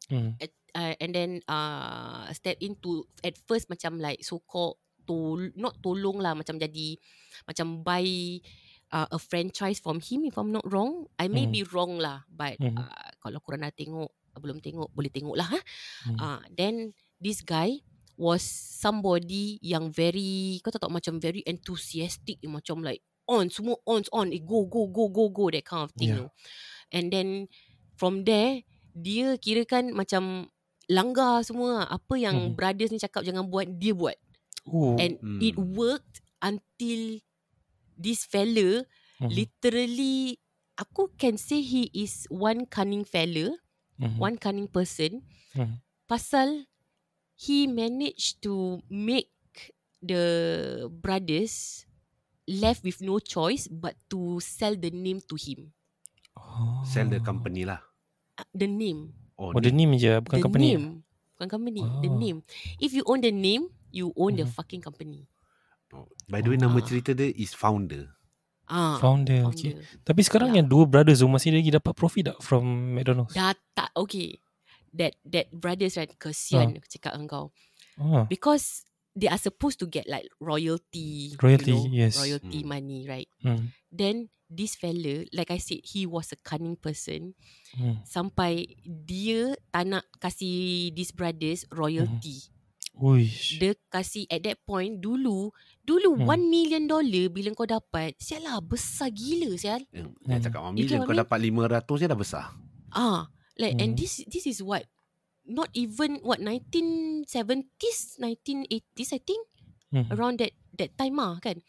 Mhm. 0.10 0.38
uh, 0.76 0.94
And 1.02 1.12
then 1.16 1.32
uh, 1.48 2.30
Step 2.34 2.58
in 2.62 2.78
to 2.86 3.06
At 3.24 3.38
first 3.50 3.70
macam 3.72 3.98
like 4.00 4.22
So 4.24 4.42
called 4.44 4.78
tol 5.08 5.50
Not 5.58 5.82
tolong 5.82 6.22
lah 6.22 6.34
Macam 6.38 6.60
jadi 6.62 6.98
Macam 7.48 7.82
buy 7.86 8.06
uh, 8.94 9.08
A 9.10 9.20
franchise 9.20 9.80
from 9.82 10.00
him 10.04 10.26
If 10.28 10.38
I'm 10.38 10.52
not 10.54 10.66
wrong 10.70 11.08
I 11.18 11.28
may 11.30 11.46
Mhm. 11.46 11.52
be 11.52 11.66
wrong 11.66 11.98
lah 11.98 12.24
But 12.30 12.60
Mhm. 12.60 12.78
uh, 12.78 13.10
Kalau 13.24 13.40
korang 13.42 13.66
dah 13.66 13.74
tengok 13.74 14.12
Belum 14.40 14.60
tengok 14.62 14.92
Boleh 14.94 15.12
tengok 15.12 15.36
lah 15.38 15.48
ha? 15.56 15.60
Mhm. 16.10 16.18
Ah, 16.20 16.42
then 16.52 16.92
this 17.22 17.42
guy 17.42 17.82
was 18.16 18.44
somebody 18.80 19.60
yang 19.60 19.92
very 19.92 20.60
kau 20.64 20.72
tahu 20.72 20.88
tak 20.88 20.96
macam 20.96 21.20
very 21.20 21.44
enthusiastic 21.44 22.40
macam 22.48 22.80
like 22.80 23.04
on 23.28 23.52
semua 23.52 23.76
on 23.84 24.06
on 24.16 24.32
eh, 24.32 24.40
go 24.40 24.64
go 24.70 24.88
go 24.88 25.12
go 25.12 25.28
go 25.34 25.52
that 25.52 25.66
kind 25.68 25.84
of 25.84 25.92
thing 26.00 26.16
Yeah. 26.16 26.30
and 26.96 27.12
then 27.12 27.52
from 28.00 28.24
there 28.24 28.64
dia 28.96 29.36
kira 29.42 29.68
kan 29.68 29.92
macam 29.92 30.48
langgar 30.88 31.44
semua 31.44 31.90
apa 31.90 32.16
yang 32.16 32.54
Mhm. 32.54 32.56
brothers 32.56 32.94
ni 32.94 33.02
cakap 33.02 33.26
jangan 33.28 33.50
buat 33.52 33.68
dia 33.82 33.92
buat 33.92 34.16
Oh. 34.70 34.96
and 34.98 35.20
Hmm. 35.20 35.42
it 35.44 35.56
worked 35.60 36.22
until 36.40 37.20
this 38.00 38.24
fella 38.28 38.84
Mhm. 39.20 39.30
literally 39.32 40.40
aku 40.80 41.12
can 41.20 41.36
say 41.40 41.60
he 41.64 41.90
is 41.96 42.28
one 42.32 42.64
cunning 42.68 43.04
fella 43.04 43.56
Mhm. 44.00 44.18
one 44.20 44.36
cunning 44.38 44.68
person 44.68 45.24
Mhm. 45.56 45.80
pasal 46.08 46.68
he 47.36 47.68
managed 47.68 48.40
to 48.44 48.80
make 48.88 49.32
the 50.00 50.22
brothers 50.92 51.84
left 52.46 52.86
with 52.86 53.02
no 53.02 53.18
choice 53.20 53.66
but 53.68 53.98
to 54.08 54.38
sell 54.40 54.76
the 54.78 54.92
name 54.94 55.20
to 55.26 55.36
him 55.36 55.72
Oh. 56.36 56.84
Sell 56.84 57.08
the 57.08 57.24
company 57.24 57.64
lah. 57.64 57.80
Uh, 58.36 58.44
the 58.52 58.68
name 58.68 59.16
Oh, 59.36 59.52
Oh, 59.52 59.60
the 59.60 59.72
name 59.72 59.96
je, 60.00 60.20
bukan 60.24 60.40
the 60.40 60.44
company. 60.44 60.76
name 60.76 60.86
bukan 61.36 61.48
company 61.52 61.84
the 62.00 62.12
Oh. 62.12 62.16
name 62.16 62.40
if 62.80 62.92
you 62.96 63.04
own 63.08 63.20
the 63.20 63.32
name 63.32 63.68
you 63.92 64.12
own 64.16 64.36
the 64.36 64.44
Mhm. 64.48 64.56
fucking 64.56 64.80
company 64.84 65.28
Oh. 65.92 66.08
By 66.28 66.40
the 66.44 66.52
way 66.52 66.60
nama 66.60 66.80
Ah. 66.80 66.84
cerita 66.84 67.12
dia 67.16 67.32
is 67.32 67.52
founder. 67.56 68.15
Ah 68.68 68.98
Founder. 68.98 69.46
Okay. 69.50 69.74
founder. 69.74 70.02
Tapi 70.04 70.22
sekarang 70.22 70.50
Ya. 70.52 70.62
yang 70.62 70.68
dua 70.68 70.84
brothers 70.84 71.20
tu 71.20 71.28
masih 71.28 71.54
lagi 71.54 71.70
dapat 71.70 71.94
profit 71.94 72.24
tak 72.30 72.38
from 72.42 72.66
McDonald's? 72.94 73.34
dah 73.34 73.54
tak 73.72 73.90
okay 73.94 74.38
that 74.92 75.14
that 75.24 75.52
brothers 75.52 75.96
right 75.96 76.12
kesian 76.16 76.76
aku 76.76 76.88
cakap 76.88 77.14
dengan 77.14 77.28
kau 77.28 77.46
Ah. 77.96 78.28
because 78.28 78.84
they 79.14 79.28
are 79.28 79.40
supposed 79.40 79.76
to 79.76 79.88
get 79.88 80.04
like 80.06 80.28
royalty 80.40 81.32
Royalty, 81.40 81.72
you 81.72 81.80
know, 81.80 81.88
yes. 81.88 82.16
royalty 82.16 82.60
Hmm. 82.60 82.70
money 82.70 83.02
right 83.06 83.28
Hmm. 83.40 83.72
then 83.88 84.28
this 84.46 84.76
fella 84.76 85.24
like 85.32 85.50
I 85.50 85.58
said 85.58 85.82
he 85.84 86.04
was 86.04 86.32
a 86.32 86.40
cunning 86.40 86.76
person 86.76 87.36
Hmm. 87.76 88.04
sampai 88.04 88.68
dia 88.84 89.56
tak 89.70 89.84
nak 89.88 90.06
kasih 90.18 90.92
this 90.92 91.12
brothers 91.12 91.64
royalty 91.72 92.44
Uish. 92.96 93.60
dia 93.60 93.76
kasih 93.90 94.24
at 94.28 94.44
that 94.44 94.64
point 94.64 95.00
dulu 95.00 95.52
dulu 95.86 96.10
Hmm. 96.18 96.26
1 96.28 96.50
million 96.50 96.84
dollar 96.90 97.26
bila 97.30 97.54
kau 97.54 97.70
dapat 97.70 98.18
sial 98.18 98.44
lah 98.48 98.58
besar 98.62 99.10
gila 99.14 99.54
sial 99.56 99.82
Yang 99.94 100.10
Hmm. 100.26 100.28
Dia 100.28 100.40
cakap 100.42 100.62
1 100.66 100.74
You 100.76 100.84
million 100.84 101.00
kau 101.06 101.14
I 101.14 101.22
mean? 101.22 101.24
dapat 101.24 101.38
500 101.40 102.02
je 102.02 102.06
dah 102.10 102.18
besar. 102.20 102.46
ah 102.96 103.28
like 103.60 103.76
and 103.80 103.94
Hmm. 103.94 104.00
this 104.00 104.24
this 104.30 104.46
is 104.48 104.60
what 104.64 104.88
not 105.46 105.70
even 105.78 106.20
what 106.26 106.42
1970s 106.42 108.18
1980s 108.20 109.12
I 109.14 109.22
think 109.22 109.42
Hmm. 109.92 110.02
around 110.12 110.40
that 110.42 110.54
that 110.78 110.96
time 110.98 111.18
ah 111.22 111.38
kan 111.42 111.62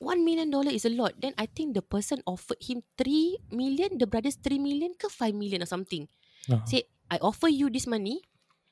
1 0.00 0.24
million 0.24 0.48
dollar 0.48 0.72
is 0.72 0.86
a 0.88 0.92
lot 0.92 1.12
then 1.20 1.34
I 1.36 1.46
think 1.50 1.76
the 1.76 1.84
person 1.84 2.24
offered 2.24 2.60
him 2.64 2.82
3 2.96 3.36
million 3.52 3.98
the 4.00 4.08
brothers 4.08 4.38
3 4.40 4.58
million 4.62 4.96
ke 4.96 5.10
5 5.10 5.36
million 5.36 5.60
or 5.64 5.70
something 5.70 6.08
Ah. 6.48 6.64
say 6.64 6.88
I 7.10 7.18
offer 7.20 7.50
you 7.50 7.68
this 7.68 7.86
money 7.90 8.22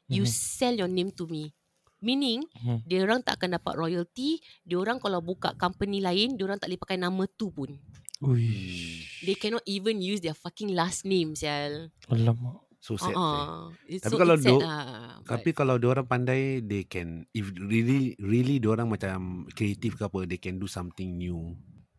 you 0.09 0.25
Mhm. 0.25 0.31
sell 0.31 0.75
your 0.75 0.89
name 0.89 1.13
to 1.21 1.27
me 1.29 1.53
meaning 1.99 2.43
Hmm. 2.57 2.81
dia 2.83 3.03
orang 3.03 3.21
tak 3.21 3.37
akan 3.37 3.57
dapat 3.57 3.75
royalty 3.75 4.39
dia 4.63 4.77
orang 4.77 4.99
kalau 4.99 5.19
buka 5.19 5.55
company 5.55 5.99
lain 5.99 6.35
dia 6.35 6.45
orang 6.45 6.57
tak 6.57 6.69
boleh 6.69 6.81
pakai 6.81 6.97
nama 6.97 7.25
tu 7.29 7.49
pun 7.49 7.75
Uish. 8.19 9.23
they 9.23 9.35
cannot 9.35 9.63
even 9.65 9.99
use 9.99 10.19
their 10.19 10.35
fucking 10.35 10.73
last 10.73 11.03
name 11.05 11.33
sial 11.33 11.91
Alamak. 12.07 12.67
So 12.79 12.95
sad. 12.95 13.11
uh-uh. 13.11 13.75
It's 13.85 14.07
Tapi 14.07 14.15
so 14.15 14.17
kalau 14.17 14.37
do- 14.39 14.63
lah. 14.63 15.19
But- 15.19 15.27
Tapi 15.35 15.51
kalau 15.51 15.75
dia 15.77 15.91
orang 15.91 16.07
pandai 16.07 16.41
they 16.61 16.83
can 16.83 17.27
if 17.33 17.51
really 17.53 18.15
really 18.17 18.59
dia 18.59 18.71
orang 18.71 18.87
macam 18.87 19.19
kreatif 19.51 19.95
ke 19.95 20.07
apa 20.07 20.23
they 20.25 20.39
can 20.39 20.57
do 20.57 20.67
something 20.67 21.19
new 21.19 21.59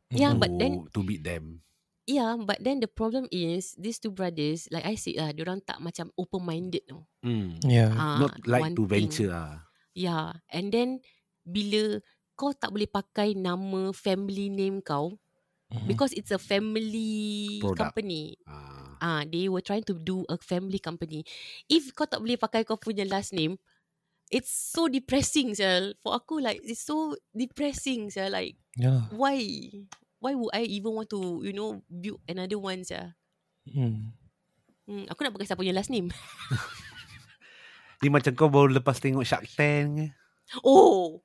Yeah, 0.10 0.34
to, 0.34 0.40
but 0.40 0.50
then- 0.56 0.88
to 0.90 1.04
beat 1.04 1.22
them. 1.22 1.62
Yeah, 2.04 2.34
but 2.40 2.58
then 2.60 2.80
the 2.80 2.90
problem 2.90 3.30
is 3.30 3.78
these 3.78 4.00
two 4.00 4.10
brothers, 4.10 4.66
like 4.68 4.82
I 4.82 4.98
said 4.98 5.14
lah, 5.16 5.30
orang 5.32 5.62
tak 5.62 5.78
macam 5.78 6.10
open 6.16 6.42
minded 6.42 6.82
tau. 6.84 7.06
Hmm. 7.22 7.62
Yeah. 7.62 7.94
Ah, 7.94 8.18
Not 8.18 8.42
like 8.42 8.74
to 8.74 8.82
thing. 8.82 8.90
venture 8.90 9.30
ah. 9.30 9.69
Yeah, 10.00 10.40
and 10.48 10.72
then 10.72 11.04
bila 11.44 12.00
kau 12.40 12.56
tak 12.56 12.72
boleh 12.72 12.88
pakai 12.88 13.36
nama 13.36 13.92
family 13.92 14.48
name 14.48 14.80
kau 14.80 15.20
Mhm. 15.76 15.92
because 15.92 16.16
it's 16.16 16.32
a 16.32 16.40
family 16.40 17.60
Product. 17.60 17.92
company. 17.92 18.40
Ah. 18.48 18.96
Ah, 19.00 19.22
they 19.28 19.52
were 19.52 19.60
trying 19.64 19.84
to 19.84 19.96
do 20.00 20.24
a 20.32 20.40
family 20.40 20.80
company. 20.80 21.28
If 21.68 21.92
kau 21.92 22.08
tak 22.08 22.24
boleh 22.24 22.40
pakai 22.40 22.64
kau 22.64 22.80
punya 22.80 23.04
last 23.04 23.36
name, 23.36 23.60
it's 24.32 24.52
so 24.52 24.88
depressing, 24.88 25.52
sel. 25.52 25.92
For 26.00 26.16
aku 26.16 26.40
like 26.40 26.64
it's 26.64 26.84
so 26.88 27.20
depressing, 27.36 28.08
sel. 28.08 28.32
Like 28.32 28.56
Yeah. 28.80 29.12
why? 29.12 29.44
Why 30.24 30.36
would 30.36 30.52
I 30.56 30.64
even 30.68 30.96
want 30.96 31.12
to, 31.12 31.44
you 31.44 31.52
know, 31.52 31.84
build 31.88 32.24
another 32.28 32.60
one, 32.60 32.88
sel? 32.88 33.16
Hmm. 33.68 34.16
Hmm, 34.88 35.06
aku 35.12 35.28
nak 35.28 35.36
pakai 35.36 35.48
siapa 35.48 35.60
punya 35.60 35.76
last 35.76 35.92
name. 35.92 36.08
Ni 38.00 38.08
macam 38.08 38.32
kau 38.32 38.48
baru 38.48 38.72
lepas 38.72 38.96
tengok 38.98 39.28
Shark 39.28 39.44
Tank 39.54 40.08
eh. 40.08 40.12
Oh, 40.64 41.20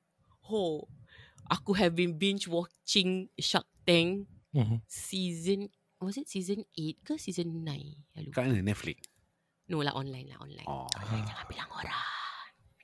oh, 0.45 0.85
aku 1.47 1.71
have 1.73 1.95
been 1.95 2.13
binge 2.13 2.45
watching 2.45 3.31
Shark 3.39 3.65
Tank 3.87 4.27
Mhm. 4.51 4.79
season 4.87 5.67
was 5.99 6.15
it 6.15 6.27
season 6.29 6.63
8 6.77 7.01
ke 7.01 7.17
season 7.17 7.63
9? 7.63 7.95
I 8.15 8.19
lupa. 8.21 8.43
Kat 8.43 8.51
mana 8.51 8.61
Netflix? 8.61 9.07
No 9.65 9.81
lah 9.81 9.95
online 9.97 10.29
lah 10.29 10.37
online. 10.37 10.67
Oh. 10.69 10.85
Jangan 10.93 11.45
bilang 11.49 11.69
orang. 11.71 12.03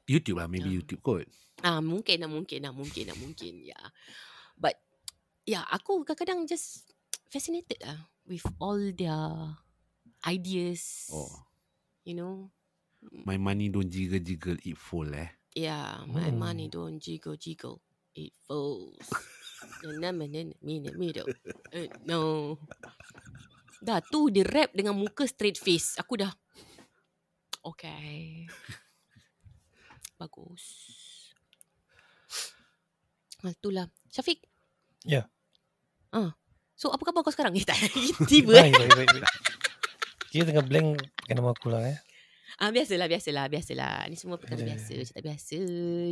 YouTube 0.10 0.42
lah 0.42 0.50
maybe 0.50 0.72
Ah. 0.72 0.76
YouTube 0.82 1.02
kot. 1.06 1.28
Ah 1.62 1.78
mungkin 1.80 2.18
lah 2.26 2.32
mungkin 2.32 2.66
lah 2.66 2.74
mungkin 2.74 3.06
lah 3.06 3.18
mungkin 3.22 3.54
ya. 3.62 3.76
Yeah. 3.76 3.86
But 4.58 4.82
yeah 5.46 5.64
aku 5.70 6.02
kadang-kadang 6.02 6.50
just 6.50 6.90
fascinated 7.30 7.78
lah 7.86 8.10
with 8.26 8.42
all 8.58 8.82
their 8.92 9.54
ideas. 10.26 11.08
Oh. 11.14 11.46
You 12.02 12.18
know. 12.18 12.50
My 13.26 13.38
money 13.42 13.74
don't 13.74 13.90
jiggle-jiggle 13.90 14.62
eat 14.62 14.78
full 14.78 15.10
eh. 15.18 15.30
Yeah, 15.58 16.06
my 16.08 16.32
Hmm. 16.32 16.40
money 16.40 16.68
don't 16.72 17.02
jiggle 17.02 17.36
jiggle. 17.36 17.82
It 18.16 18.32
falls. 18.48 19.08
Middle. 20.96 21.28
Uh, 21.74 21.90
no. 22.06 22.20
Dah 23.82 24.00
tu 24.00 24.30
dia 24.30 24.46
rap 24.46 24.72
dengan 24.78 24.94
muka 24.94 25.26
straight 25.26 25.58
face. 25.58 25.98
Aku 25.98 26.16
dah 26.20 26.32
Okay. 27.62 28.50
Bagus. 30.18 30.66
Ah, 33.42 33.54
itulah. 33.54 33.90
Syafiq. 34.10 34.42
Ya. 35.06 35.26
Ah. 36.14 36.34
So 36.78 36.90
apa 36.90 37.06
khabar 37.06 37.22
kau 37.26 37.34
sekarang? 37.34 37.54
Eh, 37.58 37.66
tak. 37.66 37.78
Tiba 38.30 38.58
eh. 38.58 38.70
Baik, 38.74 38.94
baik, 38.98 39.10
baik. 39.14 39.26
Kira 40.32 40.44
tengah 40.48 40.66
blank 40.66 40.88
pakai 41.22 41.36
nama 41.38 41.50
aku 41.54 41.68
lah 41.70 41.82
eh. 41.86 41.98
Ah 42.60 42.74
biasalah 42.74 43.08
biasalah 43.08 43.46
biasalah. 43.48 44.08
Ni 44.12 44.16
semua 44.20 44.36
perkara 44.42 44.60
ya, 44.64 44.76
biasa, 44.76 44.92
cerita 45.06 45.22
biasa 45.24 45.60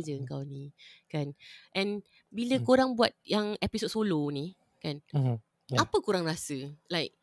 je 0.00 0.14
kau 0.24 0.42
ni. 0.46 0.72
Kan. 1.10 1.34
And 1.76 2.00
bila 2.30 2.56
Hmm. 2.60 2.66
korang 2.66 2.90
buat 2.96 3.12
yang 3.26 3.58
episod 3.60 3.90
solo 3.92 4.30
ni, 4.32 4.56
kan. 4.80 5.02
Mhm. 5.12 5.36
Ya. 5.74 5.78
Apa 5.84 6.00
kurang 6.00 6.24
rasa? 6.26 6.56
Like 6.88 7.14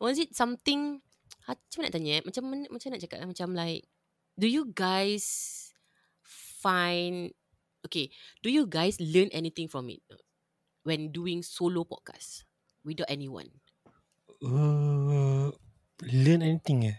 was 0.00 0.18
it 0.18 0.34
something 0.34 0.98
ha, 1.46 1.54
macam 1.54 1.76
mana 1.78 1.86
nak 1.86 1.94
tanya 1.94 2.10
eh? 2.18 2.22
Macam 2.24 2.42
macam 2.72 2.88
nak 2.90 3.02
cakap 3.04 3.18
eh? 3.22 3.28
macam 3.28 3.48
like 3.54 3.82
do 4.34 4.50
you 4.50 4.66
guys 4.74 5.24
find 6.58 7.30
okay, 7.84 8.08
do 8.42 8.48
you 8.48 8.64
guys 8.66 8.96
learn 8.98 9.28
anything 9.30 9.68
from 9.68 9.86
it 9.92 10.00
when 10.82 11.12
doing 11.12 11.44
solo 11.44 11.84
podcast 11.84 12.42
without 12.82 13.06
anyone? 13.12 13.46
Uh, 14.42 15.52
learn 16.02 16.40
anything 16.42 16.88
eh? 16.88 16.98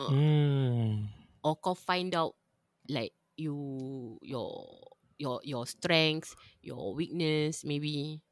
Uh, 0.00 0.08
Hmm. 0.08 1.12
or 1.40 1.54
kau 1.56 1.76
find 1.76 2.16
out 2.16 2.32
like 2.88 3.12
you 3.36 3.52
your 4.24 4.48
your 5.16 5.44
your 5.44 5.68
strengths, 5.68 6.32
your 6.64 6.96
weakness 6.96 7.60
maybe. 7.62 8.24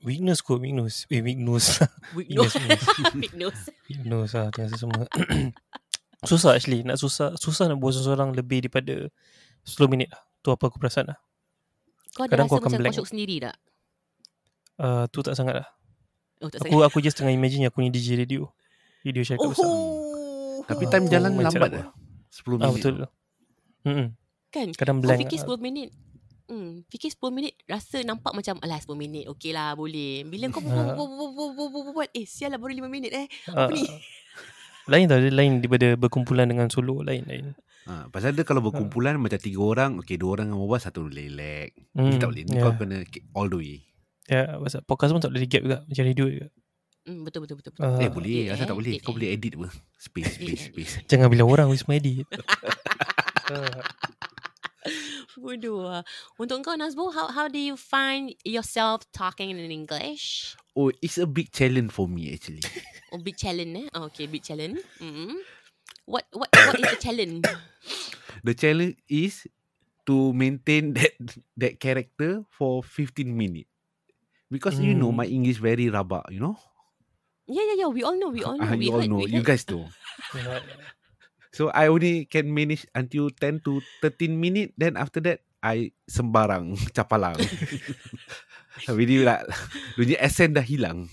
Weakness 0.00 0.40
kot, 0.40 0.60
weakness. 0.60 1.08
Eh, 1.08 1.20
weakness. 1.20 1.80
Weakness. 2.16 2.52
Weakness, 2.56 2.84
weakness. 3.16 3.58
weakness 3.88 4.30
lah. 4.32 4.52
Tengah 4.52 4.76
semua. 4.76 5.04
susah 6.28 6.56
actually. 6.56 6.84
Nak 6.84 7.00
susah. 7.00 7.32
Susah 7.40 7.72
nak 7.72 7.80
buat 7.80 7.96
seseorang 7.96 8.36
lebih 8.36 8.68
daripada 8.68 9.08
10 9.64 9.88
minit 9.88 10.12
lah. 10.12 10.20
Tu 10.44 10.52
apa 10.52 10.68
aku 10.68 10.76
perasan 10.76 11.08
lah. 11.08 11.16
Kau 12.12 12.28
ada 12.28 12.36
Kadang 12.36 12.52
rasa 12.52 12.60
macam 12.60 12.68
kau 12.68 12.80
blank. 12.84 13.08
sendiri 13.08 13.36
tak? 13.48 13.56
Uh, 14.76 15.04
tu 15.08 15.24
tak 15.24 15.40
sangat 15.40 15.64
lah. 15.64 15.68
Oh 16.44 16.52
tak 16.52 16.60
Aku 16.68 16.84
aku 16.84 16.98
just 17.00 17.16
tengah 17.16 17.32
imagine 17.32 17.64
aku 17.64 17.80
ni 17.80 17.88
DJ 17.88 18.20
radio. 18.20 18.44
Radio 19.08 19.24
Syarikat 19.24 19.56
Besar. 19.56 19.68
Oh. 20.64 20.68
Tapi 20.70 20.84
time 20.86 21.06
jalan 21.06 21.30
Oh, 21.30 21.42
lambat 21.42 21.60
apa? 21.62 21.76
dah. 21.78 21.86
10 22.30 22.56
minit. 22.56 22.64
Ah 22.64 22.72
betul. 22.72 22.94
Hmm. 23.82 24.06
Kan 24.48 24.68
Kadang 24.72 24.96
Kau 24.96 25.04
blank. 25.04 25.20
fikir 25.20 25.38
lah. 25.38 25.46
10 25.50 25.60
minit 25.60 25.90
Hmm, 26.44 26.84
fikir 26.86 27.08
10 27.10 27.32
minit 27.32 27.56
rasa 27.64 28.00
nampak 28.00 28.30
macam 28.30 28.60
alah 28.60 28.76
10 28.76 28.92
minit 28.94 29.24
okey 29.30 29.50
lah 29.50 29.72
boleh. 29.72 30.24
Bila 30.24 30.48
kau 30.48 30.60
buat 30.60 30.76
Ah. 30.76 30.92
buat 30.98 31.08
buat 31.08 31.30
buat 31.30 31.50
buat 31.50 31.68
buat 31.70 31.84
buat 31.94 32.08
eh 32.10 32.24
sial 32.24 32.50
lah 32.50 32.58
baru 32.58 32.76
5 32.76 32.84
minit 32.86 33.12
eh. 33.14 33.26
Ah, 33.48 33.64
Apa 33.64 33.72
ni? 33.72 33.88
Lain 34.84 35.04
tau, 35.06 35.16
dia 35.16 35.32
lain 35.32 35.52
daripada 35.58 35.96
berkumpulan 35.96 36.44
dengan 36.44 36.68
solo 36.68 37.00
lain 37.00 37.24
lain. 37.24 37.56
Ha, 37.84 38.08
pasal 38.08 38.32
dia 38.32 38.42
kalau 38.42 38.60
berkumpulan 38.60 39.16
macam 39.16 39.36
tiga 39.38 39.56
orang, 39.58 39.96
okey 39.98 40.16
dua 40.16 40.36
orang 40.36 40.48
yang 40.50 40.56
berbual, 40.58 40.76
satu 40.78 41.04
relax. 41.04 41.72
Hmm, 41.90 42.04
Hmm, 42.06 42.16
tak 42.18 42.28
boleh. 42.28 42.42
Ni 42.44 42.52
ya. 42.52 42.62
kau 42.62 42.72
kena 42.74 42.96
ke- 43.02 43.24
all 43.32 43.46
the 43.46 43.56
way. 43.56 43.80
Ya, 44.24 44.56
pasal 44.58 44.80
podcast 44.82 45.12
pun 45.12 45.20
tak 45.20 45.30
boleh 45.30 45.44
gap 45.46 45.62
juga 45.62 45.78
macam 45.82 46.02
radio 46.02 46.26
juga. 46.26 46.46
Hmm, 47.04 47.20
betul 47.20 47.44
betul 47.44 47.56
betul. 47.60 47.72
betul. 47.72 47.84
Ah, 47.84 48.00
eh 48.00 48.08
boleh, 48.08 48.48
edit, 48.48 48.52
asal 48.56 48.64
tak 48.64 48.72
eh, 48.72 48.78
boleh. 48.80 48.92
edit, 48.96 49.02
Kau 49.04 49.12
eh. 49.12 49.16
boleh 49.20 49.30
edit 49.30 49.52
apa? 49.54 49.68
Space, 50.00 50.32
Edit, 50.34 50.40
space, 50.40 50.62
edit. 50.64 50.72
space. 50.72 50.92
Jangan 51.04 51.28
bila 51.28 51.42
orang 51.44 51.66
Wisma 51.68 51.92
edit. 51.96 52.24
Ah, 53.44 53.84
Bodoh 55.34 55.82
lah. 55.82 56.02
Untuk 56.38 56.62
kau 56.62 56.76
Nazbo, 56.78 57.10
how 57.10 57.26
how 57.28 57.46
do 57.50 57.58
you 57.58 57.74
find 57.74 58.32
yourself 58.46 59.02
talking 59.10 59.50
in 59.50 59.68
English? 59.68 60.54
Oh, 60.72 60.88
it's 61.02 61.18
a 61.18 61.26
big 61.26 61.50
challenge 61.50 61.90
for 61.90 62.06
me 62.06 62.32
actually. 62.32 62.62
Oh, 63.14 63.20
big 63.22 63.38
challenge 63.38 63.78
eh? 63.78 63.86
Oh, 63.94 64.10
okay, 64.10 64.26
big 64.26 64.42
challenge. 64.42 64.82
Mm-hmm. 64.98 65.38
What 66.04 66.26
what 66.34 66.50
what 66.66 66.74
is 66.78 66.88
the 66.88 66.98
challenge? 66.98 67.46
The 68.42 68.54
challenge 68.58 68.98
is 69.06 69.46
to 70.04 70.34
maintain 70.34 70.98
that 70.98 71.14
that 71.54 71.78
character 71.78 72.42
for 72.50 72.82
15 72.82 73.28
minutes. 73.30 73.70
Because 74.50 74.78
you 74.78 74.94
know 74.94 75.10
Hmm. 75.10 75.22
my 75.22 75.26
English 75.26 75.58
very 75.58 75.86
rabak, 75.90 76.26
you 76.30 76.38
know? 76.42 76.58
Yeah, 77.46 77.64
yeah, 77.72 77.76
yeah. 77.84 77.90
We 77.92 78.02
all 78.02 78.16
know. 78.16 78.32
We 78.32 78.42
all 78.44 78.56
know. 78.56 78.64
Ah, 78.64 78.76
we 78.78 78.88
you 78.88 78.92
all 78.92 79.00
heard, 79.00 79.10
know. 79.10 79.22
We 79.24 79.32
You 79.32 79.42
guys 79.44 79.68
know. 79.68 79.88
So 81.54 81.70
I 81.70 81.86
only 81.86 82.26
can 82.26 82.50
manage 82.50 82.82
until 82.98 83.30
10 83.30 83.62
to 83.62 83.78
13 84.02 84.34
minutes. 84.34 84.74
Then 84.74 84.98
after 84.98 85.22
that, 85.22 85.46
I 85.62 85.94
sembarang 86.10 86.74
capalang. 86.96 87.38
Jadi 88.84 89.22
lah, 89.22 89.46
dunia 89.94 90.18
accent 90.18 90.58
dah 90.58 90.66
hilang. 90.66 91.06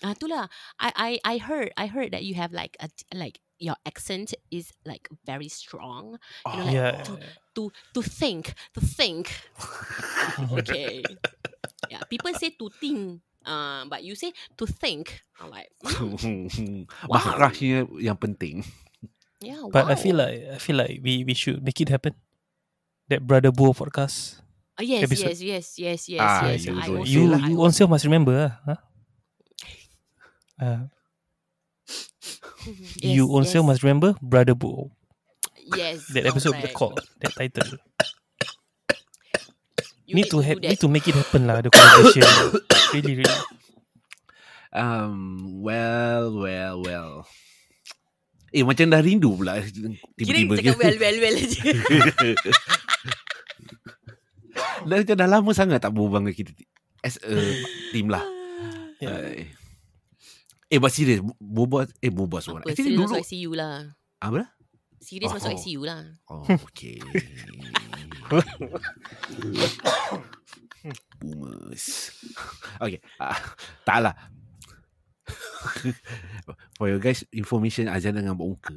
Ah, 0.00 0.16
itulah. 0.16 0.48
I 0.80 0.90
I 0.96 1.10
I 1.22 1.34
heard 1.42 1.74
I 1.76 1.86
heard 1.90 2.14
that 2.16 2.24
you 2.24 2.38
have 2.38 2.54
like 2.54 2.78
a 2.80 2.88
like 3.12 3.42
your 3.58 3.74
accent 3.84 4.32
is 4.50 4.72
like 4.86 5.10
very 5.26 5.50
strong. 5.50 6.16
You 6.46 6.54
know, 6.56 6.64
like 6.64 6.74
yeah. 6.74 7.02
to 7.04 7.14
to 7.58 7.62
to 7.94 8.00
think 8.00 8.54
to 8.72 8.80
think. 8.80 9.30
Okay. 10.38 11.02
Yeah, 11.90 12.04
people 12.06 12.30
say 12.38 12.54
to 12.54 12.70
think. 12.78 13.26
Uh, 13.48 13.88
but 13.88 14.04
you 14.04 14.12
say 14.12 14.36
to 14.60 14.68
think. 14.68 15.24
I'm 15.40 15.48
like, 15.48 15.72
mm, 15.88 16.84
Wow. 17.08 17.16
Mahrajnya 17.16 17.88
yang 17.96 18.20
penting. 18.20 18.60
yeah. 19.40 19.64
But 19.72 19.88
wow. 19.88 19.92
I 19.92 19.96
feel 19.96 20.20
like 20.20 20.36
I 20.52 20.58
feel 20.60 20.76
like 20.76 21.00
we 21.00 21.24
we 21.24 21.32
should 21.32 21.64
make 21.64 21.80
it 21.80 21.88
happen. 21.88 22.12
That 23.08 23.24
brother 23.24 23.48
Bo 23.48 23.72
podcast. 23.72 24.44
Ah, 24.76 24.84
yes, 24.84 25.08
episode. 25.08 25.32
yes, 25.32 25.40
yes, 25.40 25.66
yes, 25.80 26.00
yes, 26.12 26.20
Ah, 26.20 26.52
yes. 26.52 26.68
you 26.68 26.76
I 26.76 26.84
don't 26.86 27.00
also, 27.02 27.08
You 27.08 27.22
you 27.48 27.56
also- 27.58 27.88
must 27.88 28.04
remember 28.04 28.36
lah. 28.36 28.52
Huh? 28.68 28.78
Uh, 30.58 30.90
yes, 33.00 33.14
you 33.14 33.30
also 33.30 33.62
yes, 33.62 33.66
must 33.66 33.80
remember 33.86 34.12
brother 34.20 34.52
Bo. 34.58 34.90
yes. 35.72 36.04
That 36.12 36.26
episode 36.26 36.58
correct. 36.58 36.74
called 36.76 36.98
that 37.22 37.32
title. 37.32 37.78
You 40.04 40.18
need 40.18 40.30
to 40.34 40.40
have 40.42 40.58
need 40.58 40.80
to 40.82 40.88
make 40.90 41.06
it 41.06 41.14
happen 41.14 41.46
lah. 41.46 41.62
The 41.62 41.70
collaboration. 41.70 42.26
really 42.94 43.14
really. 43.22 43.40
Um, 44.68 45.16
well, 45.64 46.36
well, 46.36 46.76
well. 46.84 47.12
Eh, 48.52 48.64
macam 48.64 48.88
dah 48.88 49.00
rindu 49.00 49.36
pula. 49.36 49.60
Kira 49.60 49.92
Tiba-tiba. 50.16 50.54
cakap 50.60 50.76
well, 50.80 50.96
well, 50.96 51.16
well 51.20 51.36
je. 51.36 51.60
dah, 54.88 54.96
macam 55.04 55.16
dah 55.16 55.28
lama 55.28 55.50
sangat 55.52 55.84
tak 55.84 55.92
berhubung 55.92 56.24
dengan 56.24 56.36
kita. 56.36 56.52
As 57.04 57.20
a 57.20 57.36
team 57.92 58.08
lah. 58.08 58.24
Yeah. 58.98 59.12
Uh, 59.12 59.44
eh, 60.72 60.78
but 60.80 60.92
serious. 60.92 61.20
Boba, 61.36 61.84
eh, 62.00 62.12
boba 62.12 62.40
seorang. 62.40 62.64
Apa, 62.64 62.72
Actually, 62.72 62.96
dulu. 62.96 63.04
masuk 63.08 63.20
ICU 63.24 63.52
lah. 63.56 63.74
Apa? 64.18 64.42
Serius 64.98 65.30
masuk 65.30 65.48
Oh. 65.48 65.56
ICU 65.56 65.80
lah. 65.86 66.00
Oh, 66.26 66.42
okay. 66.68 66.98
Boomers. 71.20 71.86
Okay. 72.84 73.00
Uh, 73.16 73.34
tak 73.82 73.98
lah. 74.00 74.14
For 76.76 76.86
your 76.86 76.98
guys, 76.98 77.26
information 77.30 77.86
Azan 77.86 78.14
dengan 78.14 78.34
buat 78.34 78.48
muka. 78.48 78.76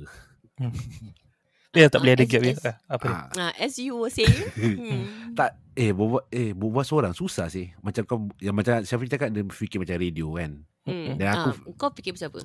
Ya 1.72 1.88
tak 1.88 2.04
boleh 2.04 2.12
Ah, 2.12 2.18
ada 2.20 2.26
as- 2.26 2.32
gap 2.34 2.42
ya. 2.42 2.52
as- 2.52 2.66
Ah, 2.66 2.76
Apa 2.90 3.04
dia? 3.06 3.16
Ah, 3.16 3.26
Ah, 3.40 3.54
as 3.56 3.74
you 3.78 3.96
were 3.96 4.12
saying. 4.12 4.36
hmm. 4.52 5.02
tak, 5.32 5.56
eh, 5.72 5.96
berbual, 5.96 6.28
eh, 6.28 6.52
berbual 6.52 6.84
seorang 6.84 7.14
susah 7.14 7.48
sih. 7.48 7.72
Macam 7.80 8.04
kau, 8.04 8.20
yang 8.38 8.52
macam 8.52 8.82
Syafiq 8.82 9.08
cakap, 9.08 9.32
dia 9.32 9.46
fikir 9.46 9.80
macam 9.80 9.96
radio 9.96 10.36
kan. 10.36 10.52
Hmm. 10.84 11.16
Dan 11.16 11.28
aku 11.30 11.48
Ah, 11.48 11.56
kau 11.78 11.90
fikir 11.94 12.12
pasal 12.12 12.28
apa? 12.28 12.44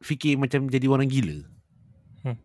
fikir 0.00 0.36
macam 0.36 0.68
jadi 0.68 0.84
orang 0.84 1.08
gila. 1.08 1.38
Hmm. 2.20 2.36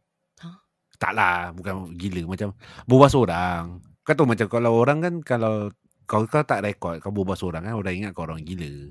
Tak 0.96 1.12
lah, 1.12 1.52
bukan 1.52 1.92
gila. 1.96 2.24
Macam 2.26 2.56
berbual 2.86 3.10
seorang. 3.10 3.63
Kau 4.02 4.13
tahu 4.13 4.28
macam 4.28 4.48
kalau 4.48 4.72
orang 4.76 5.00
kan, 5.00 5.13
kalau 5.20 5.68
kau, 6.10 6.26
kau 6.26 6.41
tak 6.41 6.65
rekod, 6.65 6.98
kau 6.98 7.13
berbual 7.13 7.38
seorang 7.38 7.69
kan, 7.69 7.78
orang 7.78 7.93
ingat 7.93 8.12
kau 8.17 8.26
orang 8.26 8.41
gila. 8.41 8.89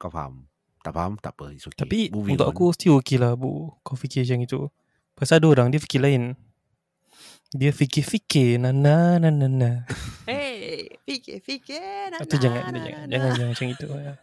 Kau 0.00 0.08
faham? 0.08 0.48
Tak 0.80 0.92
faham? 0.94 1.12
Tak 1.20 1.36
apa. 1.36 1.52
It's 1.52 1.68
okay. 1.68 1.82
Tapi 1.82 1.98
Moving 2.08 2.40
untuk 2.40 2.48
on. 2.48 2.54
aku 2.54 2.64
still 2.70 2.96
okay 3.02 3.18
lah 3.18 3.34
Bu 3.34 3.74
Kau 3.82 3.98
fikir 3.98 4.22
macam 4.22 4.38
itu 4.46 4.60
Pasal 5.18 5.42
ada 5.42 5.50
orang 5.50 5.74
dia 5.74 5.82
fikir 5.82 5.98
lain 5.98 6.38
Dia 7.50 7.74
fikir-fikir 7.74 8.62
Na 8.62 8.70
na 8.70 9.18
na 9.18 9.34
na 9.34 9.50
na 9.50 9.70
Hey, 10.30 10.94
fikir, 11.02 11.42
fikir. 11.42 12.14
na, 12.14 12.22
Itu 12.22 12.38
na, 12.38 12.42
jangan 12.44 12.62
na, 12.62 12.70
na, 12.70 12.78
jangan, 12.86 13.02
na. 13.02 13.10
jangan 13.10 13.30
jangan 13.34 13.50
macam 13.50 13.66
itu 13.66 13.86
ya. 13.90 14.14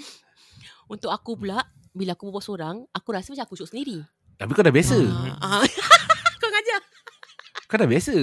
Untuk 0.94 1.10
aku 1.12 1.36
pula, 1.36 1.60
bila 1.92 2.16
aku 2.16 2.32
berbual 2.32 2.44
seorang, 2.44 2.76
aku 2.88 3.08
rasa 3.12 3.32
macam 3.36 3.44
aku 3.44 3.56
syok 3.56 3.70
sendiri. 3.72 3.98
Tapi 4.40 4.50
kau 4.56 4.64
dah 4.64 4.72
biasa. 4.72 4.96
Ah, 5.40 5.60
ah. 5.60 5.64
kau 6.40 6.48
ngajar. 6.48 6.80
Kau 7.68 7.76
dah 7.76 7.88
biasa. 7.88 8.14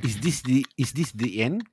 Is 0.00 0.20
this 0.24 0.40
the 0.40 0.64
is 0.76 0.92
this 0.92 1.12
the 1.12 1.40
end? 1.40 1.64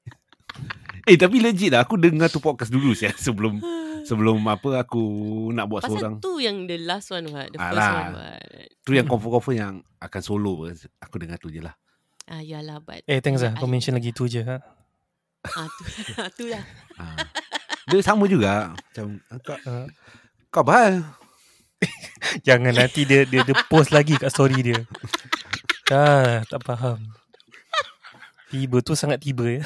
Eh 1.12 1.19
tapi 1.19 1.43
legit 1.43 1.76
lah 1.76 1.84
Aku 1.84 2.00
dengar 2.00 2.32
tu 2.32 2.39
podcast 2.39 2.71
dulu 2.71 2.95
saya 2.95 3.12
Sebelum 3.19 3.60
Sebelum 4.02 4.39
apa 4.47 4.80
Aku 4.80 5.04
nak 5.52 5.67
buat 5.67 5.84
Pasal 5.84 5.91
seorang 5.93 6.13
tu 6.17 6.39
yang 6.39 6.63
the 6.63 6.80
last 6.80 7.12
one 7.12 7.28
what, 7.28 7.52
the 7.52 7.60
first 7.60 7.76
Alah. 7.76 7.91
one 7.91 8.12
what. 8.15 8.67
Tu 8.82 8.91
yang 8.95 9.06
confirm-confirm 9.06 9.56
Yang 9.56 9.76
akan 10.00 10.21
solo 10.24 10.54
apa. 10.63 10.71
Aku 11.04 11.15
dengar 11.19 11.36
tu 11.36 11.52
je 11.52 11.60
lah 11.60 11.76
Ah, 12.26 12.39
yalah, 12.39 12.80
but 12.80 13.04
Eh 13.04 13.19
thanks 13.19 13.43
lah 13.43 13.52
Kau 13.54 13.67
mention 13.67 13.91
lagi 13.91 14.15
tu 14.15 14.24
je 14.26 14.39
ha? 14.39 14.63
ah, 15.43 15.67
tu, 15.67 15.84
tu 16.38 16.45
lah. 16.47 16.63
ha. 16.95 17.19
Dia 17.86 18.00
sama 18.00 18.24
juga 18.26 18.71
Macam 18.71 19.19
Kau, 19.43 19.58
Ha. 19.60 19.74
kau 20.47 20.63
apa 20.63 21.02
Jangan 22.47 22.71
nanti 22.71 23.04
dia, 23.04 23.26
dia 23.26 23.43
dia 23.43 23.58
post 23.67 23.91
lagi 23.91 24.15
kat 24.15 24.32
story 24.32 24.63
dia 24.63 24.80
Ah, 25.91 26.39
tak 26.47 26.63
faham 26.63 27.04
Tiba 28.47 28.80
tu 28.80 28.93
sangat 28.93 29.19
tiba 29.19 29.43
ya 29.50 29.63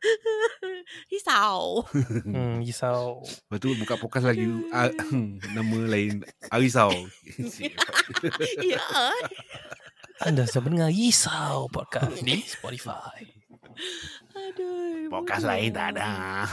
Risau. 1.12 1.84
hmm, 1.92 2.64
Risau 2.64 3.20
Lepas 3.24 3.58
tu 3.60 3.68
buka 3.76 3.94
podcast 4.00 4.26
lagi 4.26 4.48
ah, 4.72 4.88
Nama 5.56 5.76
lain 5.86 6.24
Arisau 6.48 6.92
ya. 8.60 8.80
Anda 10.20 10.44
sedang 10.44 10.72
mendengar 10.72 10.92
Risau 10.92 11.68
Podcast 11.72 12.20
di 12.20 12.40
Spotify 12.44 13.40
Aduh. 14.30 15.08
Podcast 15.10 15.44
lain 15.46 15.72
tak 15.72 15.96
ada. 15.96 16.44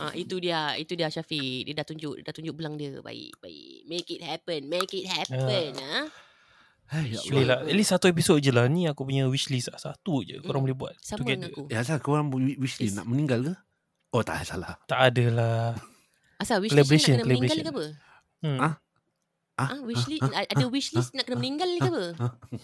Ah 0.00 0.12
itu 0.14 0.40
dia, 0.40 0.74
itu 0.78 0.94
dia 0.94 1.10
Syafiq. 1.12 1.66
Dia 1.66 1.74
dah 1.76 1.86
tunjuk, 1.86 2.20
dia 2.20 2.24
dah 2.24 2.34
tunjuk 2.34 2.54
belang 2.56 2.78
dia. 2.78 2.98
Baik, 3.02 3.36
baik. 3.42 3.84
Make 3.84 4.08
it 4.14 4.22
happen, 4.24 4.60
make 4.70 4.92
it 4.94 5.06
happen. 5.06 5.74
Ah. 5.76 6.06
Hai, 6.88 7.04
ya 7.10 7.20
Boleh 7.22 7.44
Allah. 7.44 7.58
lah 7.58 7.68
At 7.68 7.74
least 7.74 7.90
satu 7.90 8.06
episod 8.06 8.36
je 8.36 8.48
lah 8.48 8.64
Ni 8.64 8.84
aku 8.84 9.04
punya 9.04 9.24
wishlist 9.24 9.68
lah 9.68 9.76
Satu 9.78 10.20
je 10.20 10.40
Korang 10.40 10.60
Hmm. 10.60 10.66
boleh 10.66 10.78
buat 10.78 10.94
Sama 10.98 11.20
together. 11.20 11.46
dengan 11.46 11.48
aku. 11.50 11.62
Ya 11.68 11.78
asal 11.78 11.98
korang 11.98 12.26
wi- 12.30 12.56
wish 12.56 12.76
list 12.76 12.92
Is- 12.92 12.96
nak 12.96 13.04
meninggal 13.04 13.40
ke? 13.42 13.52
Oh 14.08 14.22
tak 14.22 14.40
salah. 14.42 14.80
Tak 14.84 14.96
ada 15.06 15.24
lah 15.28 15.76
Asal 16.38 16.58
wish 16.58 16.72
list 16.72 16.80
nak 17.06 17.20
kena 17.20 17.28
meninggal 17.28 17.58
ke 17.58 17.68
apa? 17.68 17.84
hmm. 18.40 18.58
Ah? 18.58 18.74
Ah, 19.58 19.80
wish 19.82 20.06
list 20.06 20.22
ada 20.24 20.64
wish 20.66 20.90
list 20.92 21.10
nak 21.12 21.24
kena 21.24 21.36
meninggal 21.36 21.68
ke 21.68 21.84
apa? 21.84 22.04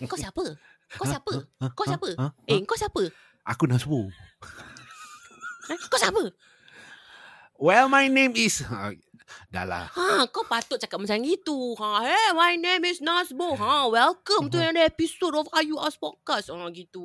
Kau 0.07 0.17
siapa? 0.17 0.45
Kau 0.91 1.05
siapa? 1.05 1.33
Kau 1.75 1.85
siapa? 1.85 2.09
Ha? 2.17 2.27
Eh, 2.47 2.63
kau 2.63 2.79
siapa? 2.79 3.03
Aku 3.45 3.67
Nasbu. 3.67 4.09
Ha? 5.67 5.75
Kau 5.85 5.99
siapa? 5.99 6.23
Well, 7.55 7.87
my 7.87 8.07
name 8.07 8.33
is... 8.35 8.65
Ha, 9.25 9.49
dah 9.49 9.65
lah. 9.65 9.85
Ha, 9.89 10.29
kau 10.29 10.45
patut 10.45 10.77
cakap 10.77 11.01
macam 11.01 11.17
itu. 11.25 11.73
Ha, 11.81 11.89
hey, 12.05 12.29
my 12.37 12.61
name 12.61 12.85
is 12.85 13.01
Nasbo. 13.01 13.57
Ha, 13.57 13.89
welcome 13.89 14.53
to 14.53 14.61
another 14.61 14.85
episode 14.85 15.33
of 15.33 15.49
Ayu 15.57 15.81
Us 15.81 15.97
Podcast. 15.97 16.53
Ha, 16.53 16.69
gitu. 16.71 17.01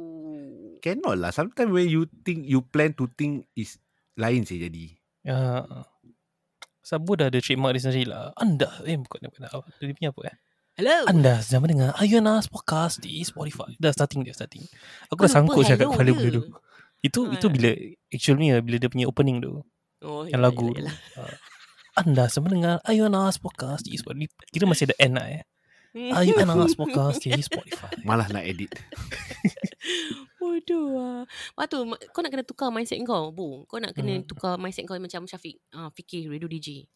Cannot 0.84 1.16
lah. 1.16 1.32
Sometimes 1.32 1.72
when 1.72 1.88
you 1.88 2.12
think, 2.28 2.44
you 2.44 2.60
plan 2.60 2.92
to 3.00 3.08
think 3.16 3.48
is 3.56 3.80
lain 4.20 4.44
sih 4.44 4.60
jadi. 4.60 4.86
Ya. 5.24 5.64
Sabu 6.84 7.16
dah 7.16 7.32
ada 7.32 7.40
trademark 7.40 7.80
dia 7.80 7.88
sendiri 7.88 8.12
lah. 8.12 8.36
Anda, 8.36 8.68
eh 8.84 9.00
bukan 9.00 9.32
bukan 9.32 9.44
apa. 9.48 9.68
Dia 9.80 9.96
punya 9.96 10.12
apa 10.12 10.22
eh? 10.28 10.36
Hello. 10.76 10.98
Anda 11.08 11.40
sedang 11.40 11.64
mendengar 11.64 11.96
Ayunas 12.00 12.52
Podcast 12.52 13.00
di 13.00 13.24
Spotify. 13.24 13.80
Dah 13.80 13.96
starting 13.96 14.28
dia 14.28 14.36
starting. 14.36 14.64
Aku 15.08 15.24
dah 15.24 15.32
sangkut 15.32 15.64
cakap 15.64 15.92
kepala 15.92 16.08
dia. 16.08 16.16
benda 16.16 16.30
tu. 16.36 16.44
Itu 17.00 17.20
Ah. 17.28 17.36
itu 17.36 17.46
bila 17.48 17.72
actually 18.12 18.52
bila 18.60 18.76
dia 18.76 18.92
punya 18.92 19.08
opening 19.08 19.40
tu. 19.40 19.64
Oh, 20.04 20.24
Yang 20.28 20.42
lagu 20.44 20.68
tu. 20.72 20.84
Ah. 21.16 21.32
Anda 22.00 22.32
sedang 22.32 22.48
mendengar 22.48 22.80
Ayunas 22.88 23.36
Podcast 23.36 23.84
di 23.84 24.00
Spotify. 24.00 24.32
Kira 24.48 24.64
masih 24.64 24.88
ada 24.88 24.96
N 25.04 25.20
lah 25.20 25.28
eh. 25.30 25.44
Ayunas 26.16 26.72
Podcast 26.72 27.20
di 27.20 27.36
Spotify. 27.36 27.92
Malah 28.08 28.32
nak 28.32 28.48
edit. 28.48 28.72
Bodoh 30.40 30.96
lah. 30.96 31.20
Lepas 31.28 31.66
tu, 31.68 31.78
kau 32.16 32.22
nak 32.24 32.32
kena 32.32 32.44
tukar 32.48 32.72
mindset 32.72 33.04
kau, 33.04 33.36
Bu. 33.36 33.68
Kau 33.68 33.84
nak 33.84 33.92
kena 33.92 34.16
Hmm. 34.16 34.24
tukar 34.24 34.56
mindset 34.56 34.88
kau 34.88 34.96
macam 34.96 35.28
Syafiq. 35.28 35.60
Ah, 35.76 35.92
fikir 35.92 36.32
radio 36.32 36.48
DJ. 36.48 36.88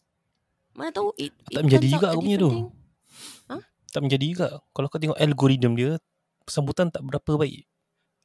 Mana 0.72 0.88
tahu 0.88 1.12
it, 1.14 1.36
it 1.52 1.54
Tak 1.54 1.62
menjadi 1.62 1.86
juga 1.86 2.06
aku 2.10 2.22
punya 2.24 2.38
tu. 2.40 2.48
thing. 2.48 2.64
Tak 3.92 4.00
menjadi 4.00 4.24
juga. 4.26 4.48
Kalau 4.72 4.88
kau 4.88 4.98
tengok 4.98 5.18
algoritma 5.20 5.76
dia, 5.76 5.90
sambutan 6.48 6.88
tak 6.88 7.04
berapa 7.04 7.36
baik. 7.36 7.62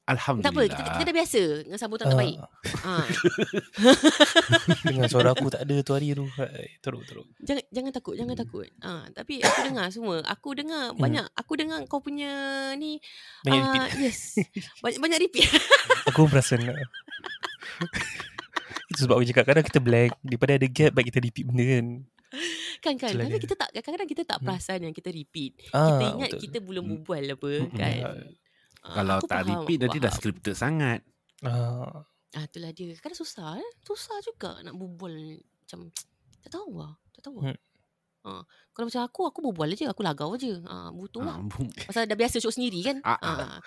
Tak 0.09 0.17
apa, 0.17 0.41
Alhamdulillah. 0.41 0.65
kita, 0.65 0.89
kita 0.89 1.03
dah 1.03 1.15
biasa 1.15 1.41
dengan 1.61 1.77
sambutan 1.77 2.03
tak 2.03 2.09
Ah, 2.09 2.17
baik. 2.17 2.35
Ah. 2.81 3.05
Dengan 4.83 5.05
suara 5.05 5.29
aku 5.29 5.45
tak 5.47 5.61
ada 5.61 5.75
tu 5.79 5.91
hari 5.91 6.07
tu. 6.11 6.25
Teruk, 6.79 7.01
teruk. 7.05 7.25
Jangan 7.39 7.63
jangan 7.69 7.91
takut, 7.91 8.13
jangan 8.15 8.33
takut. 8.33 8.67
Ah, 8.79 9.03
tapi 9.11 9.39
aku 9.39 9.59
dengar 9.63 9.85
semua. 9.89 10.15
Aku 10.25 10.49
dengar 10.51 10.91
banyak. 10.93 11.25
Aku 11.35 11.51
dengar 11.55 11.77
kau 11.85 11.99
punya 11.99 12.31
ni 12.73 12.97
Banyak 13.43 13.59
ah, 13.59 13.63
repeat. 13.69 13.89
Yes. 14.01 14.19
Banyak 14.81 14.97
banyak 14.97 15.17
repeat. 15.21 15.47
Aku 16.07 16.25
perasan 16.25 16.63
lah. 16.63 16.73
Itu 18.89 19.05
sebab 19.05 19.15
aku 19.15 19.25
cakap 19.27 19.43
kadang 19.45 19.63
kita 19.63 19.77
blank. 19.77 20.11
Daripada 20.19 20.51
ada 20.55 20.65
gap, 20.65 20.91
baik 20.91 21.05
kita 21.07 21.19
repeat 21.19 21.45
benda 21.45 21.63
kan. 21.69 21.85
kan 22.79 22.93
kan. 22.97 23.11
Tapi 23.11 23.29
dia. 23.29 23.39
kita 23.39 23.53
tak 23.53 23.69
kadang-kadang 23.71 24.09
kita 24.09 24.21
tak 24.23 24.37
Hmm. 24.39 24.45
perasan 24.49 24.79
yang 24.81 24.91
kita 24.91 25.09
repeat. 25.09 25.51
Ah, 25.69 25.91
kita 25.91 26.03
ingat 26.11 26.29
betul. 26.31 26.39
kita 26.41 26.57
belum 26.59 26.83
Hmm. 26.83 26.91
berbual 26.97 27.23
apa 27.29 27.49
Mm-mm. 27.61 27.71
kan. 27.71 27.99
Ah, 28.81 28.95
Kalau 28.95 29.17
tak 29.21 29.43
faham, 29.43 29.47
repeat 29.61 29.77
nanti 29.81 29.97
dah 29.97 30.09
scripted 30.09 30.55
sangat. 30.55 31.03
Ah, 31.41 32.03
Ah, 32.29 32.45
itulah 32.45 32.69
dia. 32.69 32.93
Kadang 32.95 33.17
susah 33.17 33.57
eh. 33.57 33.69
Susah 33.81 34.13
juga 34.21 34.61
nak 34.61 34.71
berbual 34.71 35.13
macam 35.59 35.89
tak 36.41 36.51
tahu 36.51 36.77
lah. 36.77 36.93
Tak 37.11 37.25
tahu. 37.25 37.41
Hmm. 37.41 37.57
Ah, 38.21 38.43
kalau 38.69 38.85
macam 38.85 39.01
aku, 39.01 39.21
aku 39.25 39.39
berbual 39.43 39.73
je. 39.73 39.83
Aku 39.83 39.99
lagau 39.99 40.35
je. 40.35 40.61
Ah, 40.63 40.89
butuh 40.89 41.19
lah. 41.19 41.35
Ah, 41.35 41.43
bu- 41.43 41.73
Pasal 41.89 42.05
dah 42.05 42.13
biasa 42.13 42.37
shoot 42.37 42.53
sendiri 42.53 42.79
kan. 42.83 42.97
Ah, 43.01 43.17
Ah, 43.17 43.35
ah. 43.35 43.59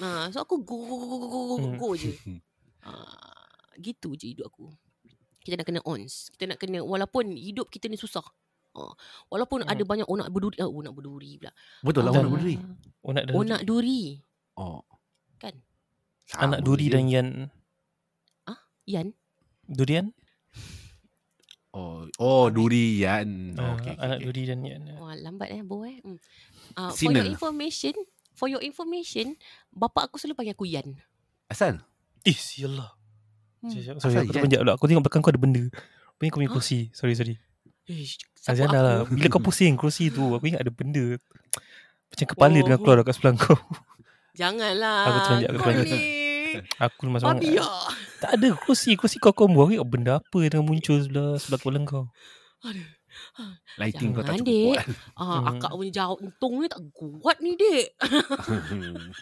ah. 0.00 0.24
so 0.30 0.40
aku 0.40 0.58
go 0.60 0.76
go 0.80 0.96
go 0.96 1.06
go 1.06 1.16
go, 1.20 1.38
go, 1.44 1.56
Hmm. 1.60 1.76
go 1.76 1.88
je. 1.92 2.12
Ah, 2.82 3.42
gitu 3.76 4.14
je 4.14 4.30
hidup 4.30 4.48
aku. 4.48 4.70
Kita 5.38 5.58
nak 5.58 5.66
kena 5.66 5.82
ons. 5.82 6.30
Kita 6.30 6.46
nak 6.46 6.56
kena 6.56 6.78
walaupun 6.80 7.34
hidup 7.34 7.66
kita 7.66 7.86
ni 7.86 7.94
susah. 7.94 8.22
Ah, 8.72 8.94
walaupun 9.28 9.60
Hmm. 9.60 9.68
ada 9.68 9.82
banyak 9.82 10.06
onak 10.06 10.30
berduri, 10.30 10.56
ah, 10.56 10.68
onak 10.68 10.90
berduri 10.90 11.36
pula. 11.36 11.52
Betul 11.82 12.02
lah. 12.02 12.14
Onak 13.02 13.22
dan 13.24 13.34
Onak 13.34 13.60
duri. 13.62 14.22
Oh. 14.56 14.80
Kan? 15.36 15.60
anak 16.34 16.58
Sama 16.58 16.66
duri 16.66 16.86
je. 16.86 16.92
dan 16.92 17.04
Yan. 17.06 17.28
Yan. 18.86 19.08
Durian? 19.66 20.14
Oh, 21.70 22.06
oh 22.16 22.46
durian. 22.48 23.52
Ah, 23.54 23.60
Oh, 23.60 23.72
okay, 23.76 23.92
okay, 23.92 24.00
anak 24.00 24.16
okay. 24.16 24.24
duri 24.24 24.42
dan 24.44 24.58
Yan. 24.62 24.82
Wah, 24.96 25.12
lambat 25.14 25.50
eh, 25.50 25.60
boy. 25.60 25.90
eh. 25.90 25.96
Hmm. 26.00 26.18
Ah, 26.74 26.90
for 26.90 27.10
your 27.10 27.26
information, 27.26 27.94
for 28.32 28.46
your 28.46 28.62
information, 28.62 29.36
bapak 29.70 30.08
aku 30.08 30.16
selalu 30.16 30.34
panggil 30.34 30.54
aku 30.54 30.66
Yan. 30.66 30.88
Asal? 31.46 31.82
Eh, 32.22 32.32
sialah. 32.32 32.96
Hmm. 33.60 33.70
Sorry, 33.70 33.92
Asal 33.92 34.08
aku 34.08 34.14
Yan? 34.14 34.26
terperanjat 34.30 34.60
pula. 34.62 34.72
Aku 34.72 34.84
tengok 34.86 35.02
belakang 35.04 35.20
kau 35.20 35.30
ada 35.30 35.38
benda. 35.38 35.64
Apa 36.08 36.20
yang 36.22 36.30
kau 36.30 36.38
punya 36.38 36.48
Hah? 36.48 36.56
kerusi? 36.56 36.78
Sorry, 36.90 37.12
sorry. 37.12 37.34
Eh, 37.86 38.02
siapa 38.02 38.50
Aziana 38.50 38.70
aku? 38.72 38.80
lah. 38.80 38.96
Bila 39.12 39.26
kau 39.28 39.42
pusing 39.42 39.74
kerusi 39.74 40.08
tu, 40.08 40.24
aku 40.32 40.46
ingat 40.46 40.62
ada 40.62 40.72
benda. 40.72 41.18
Macam 42.06 42.24
kepala 42.24 42.50
Oh. 42.52 42.62
dengan 42.62 42.78
keluar 42.80 42.96
dekat 42.98 43.14
sebelah 43.14 43.34
kau. 43.36 43.58
Janganlah. 44.36 45.00
Aku 45.02 45.18
terperanjat, 45.18 45.48
aku 45.50 45.58
Kau 45.58 45.72
ni. 45.72 46.00
Aku 46.78 47.00
semangat. 47.04 47.26
Babi 47.36 47.48
ya. 47.56 47.68
Tak 48.16 48.30
ada 48.36 48.48
kerusi. 48.54 48.90
Kerusi 48.96 49.16
kau. 49.16 49.32
Aku 49.32 49.48
ingat 49.68 49.88
benda 49.88 50.12
apa 50.20 50.38
yang 50.42 50.64
muncul 50.64 50.96
sebelah, 51.00 51.36
sebelah 51.36 51.58
kepala 51.60 51.78
kau. 51.84 52.04
Aduh. 52.64 52.88
Lighting 53.80 54.12
kau 54.12 54.20
tak 54.20 54.36
Jangan, 54.36 54.44
cukup 54.44 54.52
dek. 54.52 54.68
kuat. 54.76 54.86
Ah, 55.16 55.24
Hmm. 55.40 55.46
akak 55.56 55.72
punya 55.72 55.92
jauh 55.94 56.16
untung 56.20 56.54
ni 56.60 56.66
tak 56.68 56.80
kuat 56.92 57.36
ni, 57.40 57.52
dek. 57.56 57.86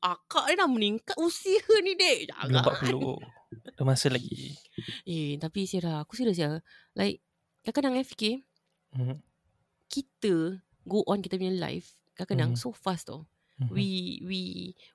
Akak 0.00 0.48
ni 0.48 0.54
dah 0.54 0.68
meningkat 0.70 1.16
usia 1.18 1.60
ni, 1.82 1.92
dek. 1.92 2.30
Jangan. 2.30 2.62
40. 2.64 3.18
Ada 3.74 3.82
masa 3.82 4.06
lagi. 4.08 4.54
Eh, 5.04 5.36
tapi 5.36 5.66
Sierra, 5.66 6.00
aku 6.00 6.14
serius 6.14 6.38
ya. 6.38 6.62
Like, 6.94 7.20
kadang-kadang 7.62 8.00
eh 8.00 8.06
fikir, 8.06 8.34
Hmm. 8.88 9.20
kita 9.86 10.62
go 10.84 11.04
on 11.04 11.20
kita 11.20 11.36
punya 11.36 11.52
life, 11.52 11.92
kadang-kadang 12.14 12.54
Mhm. 12.54 12.60
so 12.60 12.72
fast 12.72 13.08
tau. 13.08 13.28
We, 13.66 13.88
we, 14.22 14.40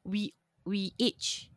we, 0.02 0.22
we 0.64 0.80
age. 0.96 1.52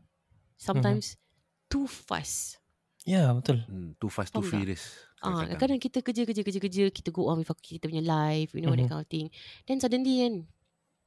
Sometimes 0.57 1.15
Mhm. 1.15 1.21
too 1.69 1.87
fast. 1.87 2.59
Ya, 3.03 3.31
betul. 3.31 3.63
Hmm, 3.63 3.95
too 3.97 4.11
fast, 4.11 4.35
too 4.35 4.43
furious. 4.43 4.91
Ah, 5.17 5.47
Kadang-kadang. 5.47 5.59
kadang 5.59 5.79
kita 5.79 5.99
kerja 6.03 6.23
kerja 6.25 6.43
kerja 6.43 6.61
kerja 6.61 6.85
kita 6.91 7.09
go 7.09 7.31
on 7.31 7.39
with 7.39 7.47
our- 7.47 7.57
kita 7.57 7.87
punya 7.87 8.03
life, 8.03 8.51
you 8.51 8.61
know 8.61 8.71
Mhm. 8.71 8.83
that 8.83 8.89
kind 8.89 9.01
of 9.01 9.09
thing. 9.09 9.27
Then 9.65 9.79
suddenly 9.79 10.21
kan, 10.21 10.35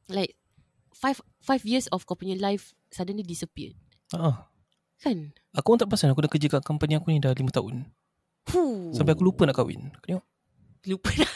like 0.07 0.39
five 0.89 1.19
five 1.39 1.61
years 1.63 1.91
of 1.91 2.03
kau 2.03 2.15
punya 2.15 2.35
life 2.35 2.71
suddenly 2.87 3.21
disappear. 3.21 3.75
Ah, 4.09 4.47
Kan? 4.97 5.35
aku 5.51 5.67
pun 5.69 5.77
tak 5.77 5.87
perasan 5.87 6.09
aku 6.09 6.23
dah 6.23 6.31
kerja 6.31 6.47
kat 6.49 6.63
company 6.63 6.95
aku 6.95 7.11
ni 7.11 7.19
dah 7.19 7.31
5 7.31 7.51
tahun. 7.51 7.91
Fuh. 8.47 8.95
Sampai 8.95 9.13
aku 9.13 9.21
lupa 9.21 9.43
nak 9.43 9.55
kahwin. 9.55 9.91
Kau 9.93 10.03
tengok. 10.07 10.25
lupa 10.87 11.09
dah. 11.19 11.33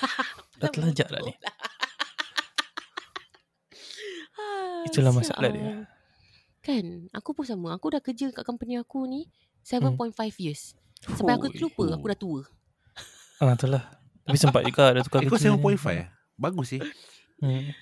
Dah 0.57 0.69
terlajak 0.71 1.07
dah 1.09 1.21
ni. 1.21 1.35
Ah, 1.43 1.62
Itulah 4.85 5.11
masalah 5.11 5.49
dia. 5.49 5.87
Kan, 6.63 7.11
aku 7.11 7.35
pun 7.35 7.43
sama. 7.43 7.75
Aku 7.75 7.91
dah 7.91 7.99
kerja 7.99 8.31
kat 8.31 8.43
company 8.47 8.79
aku 8.79 9.03
ni 9.03 9.27
7.5 9.63 10.15
years. 10.39 10.75
Sampai 11.03 11.35
aku 11.35 11.51
terlupa 11.51 11.91
aku 11.91 12.05
dah 12.07 12.19
tua. 12.19 12.41
Ah, 13.43 13.51
betul 13.51 13.75
lah. 13.75 13.83
Tapi 14.23 14.37
sempat 14.39 14.63
juga 14.69 14.95
dah 14.95 15.03
tukar 15.03 15.19
Eh, 15.23 15.27
kau 15.27 15.35
kerja. 15.35 15.51
7.5 15.51 15.91
eh? 15.99 16.07
Bagus 16.39 16.67
sih. 16.71 16.81
Hmm. 17.43 17.75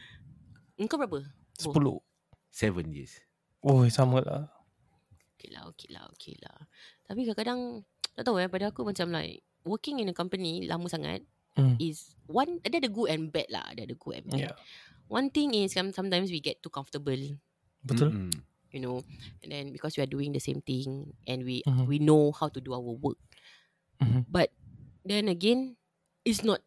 Engkau 0.81 0.97
berapa? 0.97 1.21
10. 1.61 1.69
7 1.69 2.97
years. 2.97 3.21
Oh, 3.61 3.85
sama 3.93 4.25
lah. 4.25 4.49
Okay 5.37 5.53
lah, 5.53 5.69
okay 5.69 5.89
lah, 5.93 6.03
okay 6.09 6.33
lah. 6.41 6.57
Tapi 7.05 7.29
kadang-kadang, 7.29 7.85
tak 8.17 8.25
tahu 8.25 8.41
eh, 8.41 8.49
pada 8.49 8.73
aku 8.73 8.81
macam 8.81 9.13
like, 9.13 9.45
working 9.61 10.01
in 10.01 10.09
a 10.09 10.15
company 10.17 10.65
lama 10.65 10.89
sangat 10.89 11.21
Hmm. 11.51 11.75
is 11.83 12.15
one, 12.31 12.63
dia 12.63 12.79
ada 12.79 12.87
good 12.87 13.11
and 13.11 13.27
bad 13.27 13.43
lah. 13.51 13.75
Dia 13.75 13.83
ada 13.83 13.91
good 13.99 14.23
and 14.23 14.25
bad. 14.31 14.39
Ya. 14.39 14.51
One 15.11 15.27
thing 15.27 15.51
is 15.51 15.75
some- 15.75 15.91
sometimes 15.91 16.31
we 16.31 16.39
get 16.39 16.63
too 16.63 16.71
comfortable, 16.71 17.19
Betul. 17.83 18.09
Mm-mm. 18.15 18.31
you 18.71 18.79
know, 18.79 19.03
and 19.43 19.51
then 19.51 19.75
because 19.75 19.99
we 19.99 20.01
are 20.01 20.07
doing 20.07 20.31
the 20.31 20.39
same 20.39 20.63
thing 20.63 21.11
and 21.27 21.43
we 21.43 21.59
Mhm. 21.67 21.83
we 21.85 21.99
know 21.99 22.31
how 22.31 22.47
to 22.47 22.63
do 22.63 22.71
our 22.71 22.95
work. 22.95 23.19
Mhm. 23.99 24.23
But 24.25 24.55
then 25.03 25.27
again, 25.27 25.75
it's 26.23 26.41
not, 26.41 26.63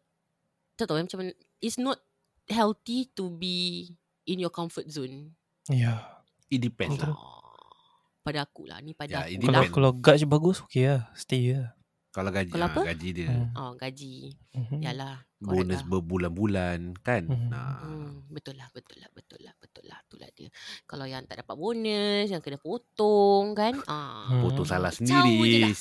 tak 0.77 0.87
tahu 0.87 1.01
eh, 1.01 1.05
macam, 1.09 1.19
it's 1.59 1.75
not 1.75 1.97
healthy 2.45 3.09
to 3.11 3.27
be 3.27 3.89
in 4.23 4.37
your 4.37 4.53
comfort 4.53 4.87
zone. 4.87 5.33
Ya. 5.67 6.21
It 6.47 6.61
depends 6.61 7.01
lah. 7.01 7.11
Ah, 7.11 7.41
pada 8.21 8.45
aku 8.45 8.69
lah, 8.69 8.79
ni 8.79 8.93
pada 8.93 9.11
Ya, 9.11 9.19
aku 9.25 9.33
it 9.33 9.37
Kalau 9.37 9.49
lah. 9.49 9.61
depends. 9.65 9.73
kalau 9.73 9.91
gauge 9.97 10.25
bagus, 10.25 10.57
okay 10.61 10.85
lah. 10.87 11.01
Stay 11.17 11.57
lah. 11.57 11.74
Kalau 12.15 12.31
gaji, 12.31 12.47
Kalau 12.47 12.63
ah, 12.63 12.71
apa? 12.71 12.81
gaji 12.87 13.09
dia. 13.11 13.27
Hmm. 13.27 13.51
Oh, 13.59 13.71
gaji. 13.75 14.31
Mhm. 14.55 14.79
Yalah. 14.79 15.19
Bonus 15.35 15.83
lah. 15.83 15.89
berbulan-bulan 15.91 16.95
kan. 17.03 17.27
Mhm. 17.27 17.51
Nah. 17.51 17.83
Hmm, 17.83 18.23
betul 18.31 18.55
lah, 18.55 18.71
betul 18.71 19.03
lah, 19.03 19.11
betul 19.11 19.43
lah, 19.43 19.51
betul 19.59 19.83
lah. 19.83 19.99
Itulah 19.99 20.29
dia. 20.31 20.47
Kalau 20.87 21.03
yang 21.03 21.27
tak 21.27 21.43
dapat 21.43 21.55
bonus, 21.59 22.31
yang 22.31 22.39
kena 22.39 22.55
potong 22.55 23.51
kan. 23.51 23.75
Ah, 23.83 24.31
Hmm. 24.31 24.47
Potong 24.47 24.63
salah 24.63 24.95
Caw 24.95 24.95
je 24.95 25.11
sendiri. 25.11 25.75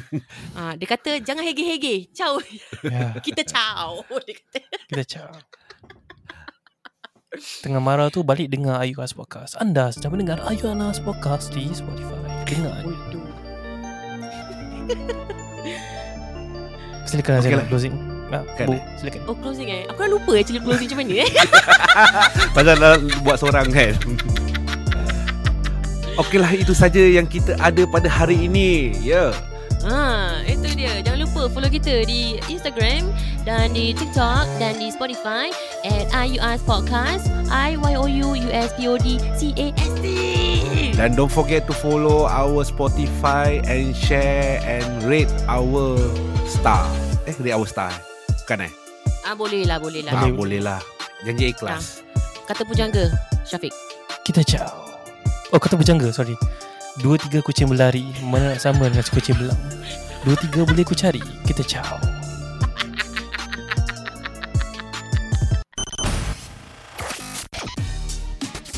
ah 0.58 0.78
dia 0.78 0.86
kata 0.86 1.18
jangan 1.20 1.42
hege-hege. 1.42 2.14
Ciao. 2.14 2.38
Ya, 2.86 3.18
Kita 3.26 3.42
ciao. 3.42 4.06
Dia 4.22 4.34
kata. 4.38 4.60
kita 4.86 5.02
ciao. 5.02 5.34
Tengah 7.62 7.78
marah 7.78 8.10
tu 8.10 8.22
balik 8.22 8.46
dengar 8.46 8.78
Ayu 8.78 8.98
As 8.98 9.10
Podcast. 9.10 9.58
Anda 9.58 9.90
sedang 9.90 10.14
mendengar 10.14 10.38
Ayu 10.46 10.70
Anas 10.70 11.02
Podcast 11.02 11.50
di 11.50 11.66
Spotify. 11.70 12.46
Dengar. 12.46 12.78
Bodoh. 12.86 13.26
Silakan 17.08 17.42
okay 17.42 17.56
lah. 17.58 17.66
closing. 17.66 17.94
Kan, 18.30 18.66
Bu, 18.70 18.78
eh? 18.78 18.82
silakan. 18.94 19.20
Oh 19.26 19.34
closing 19.34 19.68
eh. 19.74 19.82
Aku 19.90 20.06
dah 20.06 20.10
lupa 20.10 20.32
actually 20.38 20.62
closing 20.62 20.86
macam 20.86 20.98
mana 21.02 21.14
eh. 21.26 21.30
Pasal 22.54 22.74
dah 22.78 22.94
buat 23.26 23.36
seorang 23.42 23.66
kan. 23.74 23.94
Okeylah 26.14 26.52
itu 26.54 26.70
saja 26.70 27.02
yang 27.02 27.26
kita 27.26 27.58
ada 27.58 27.82
pada 27.90 28.06
hari 28.06 28.46
ini. 28.46 28.94
Ya. 29.02 29.34
Ha, 29.80 30.44
itu 30.44 30.68
dia. 30.76 31.00
Jangan 31.00 31.24
lupa 31.24 31.42
follow 31.48 31.72
kita 31.72 32.04
di 32.04 32.36
Instagram 32.52 33.08
dan 33.48 33.72
di 33.72 33.96
TikTok 33.96 34.44
dan 34.60 34.76
di 34.76 34.92
Spotify 34.92 35.48
at 35.88 36.04
IUS 36.12 36.60
Podcast. 36.68 37.24
I 37.48 37.80
Y 37.80 37.92
O 37.96 38.04
U 38.04 38.36
U 38.36 38.48
S 38.52 38.76
P 38.76 38.84
O 38.84 39.00
D 39.00 39.16
C 39.40 39.56
A 39.56 39.72
S 39.80 39.92
T. 40.04 40.06
Dan 40.92 41.16
don't 41.16 41.32
forget 41.32 41.64
to 41.64 41.72
follow 41.72 42.28
our 42.28 42.60
Spotify 42.60 43.64
and 43.64 43.96
share 43.96 44.60
and 44.60 44.84
rate 45.08 45.32
our 45.48 45.96
star. 46.44 46.84
Eh, 47.24 47.32
rate 47.40 47.56
our 47.56 47.64
star. 47.64 47.88
Bukan 48.44 48.68
eh? 48.68 48.72
Ah 49.24 49.32
boleh 49.32 49.64
lah, 49.64 49.80
boleh 49.80 50.04
lah. 50.04 50.12
Ah, 50.12 50.28
Boleh. 50.28 50.36
boleh 50.36 50.60
lah. 50.60 50.80
Janji 51.24 51.56
ikhlas. 51.56 52.04
Kata 52.44 52.68
pujangga 52.68 53.08
Syafiq. 53.48 53.72
Kita 54.28 54.44
ciao. 54.44 54.84
Oh, 55.50 55.58
kata 55.58 55.74
berjangga, 55.74 56.14
sorry. 56.14 56.36
Dua 56.98 57.14
tiga 57.14 57.38
kucing 57.38 57.70
berlari, 57.70 58.02
mana 58.26 58.50
nak 58.50 58.58
sama 58.58 58.90
dengan 58.90 59.06
kucing 59.06 59.38
belang. 59.38 59.60
Dua 60.26 60.34
tiga 60.34 60.66
boleh 60.66 60.82
ku 60.82 60.98
cari. 60.98 61.22
Kita 61.46 61.62
ciao. 61.62 62.02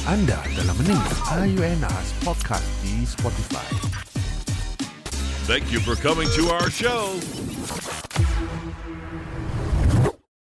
Anda 0.04 0.36
dalam 0.52 0.76
mendengar 0.76 1.16
IUNAS 1.40 2.12
Podcast 2.20 2.68
di 2.84 3.08
Spotify. 3.08 3.64
Thank 5.48 5.72
you 5.72 5.80
for 5.80 5.96
coming 5.96 6.28
to 6.36 6.52
our 6.52 6.68
show. 6.68 7.16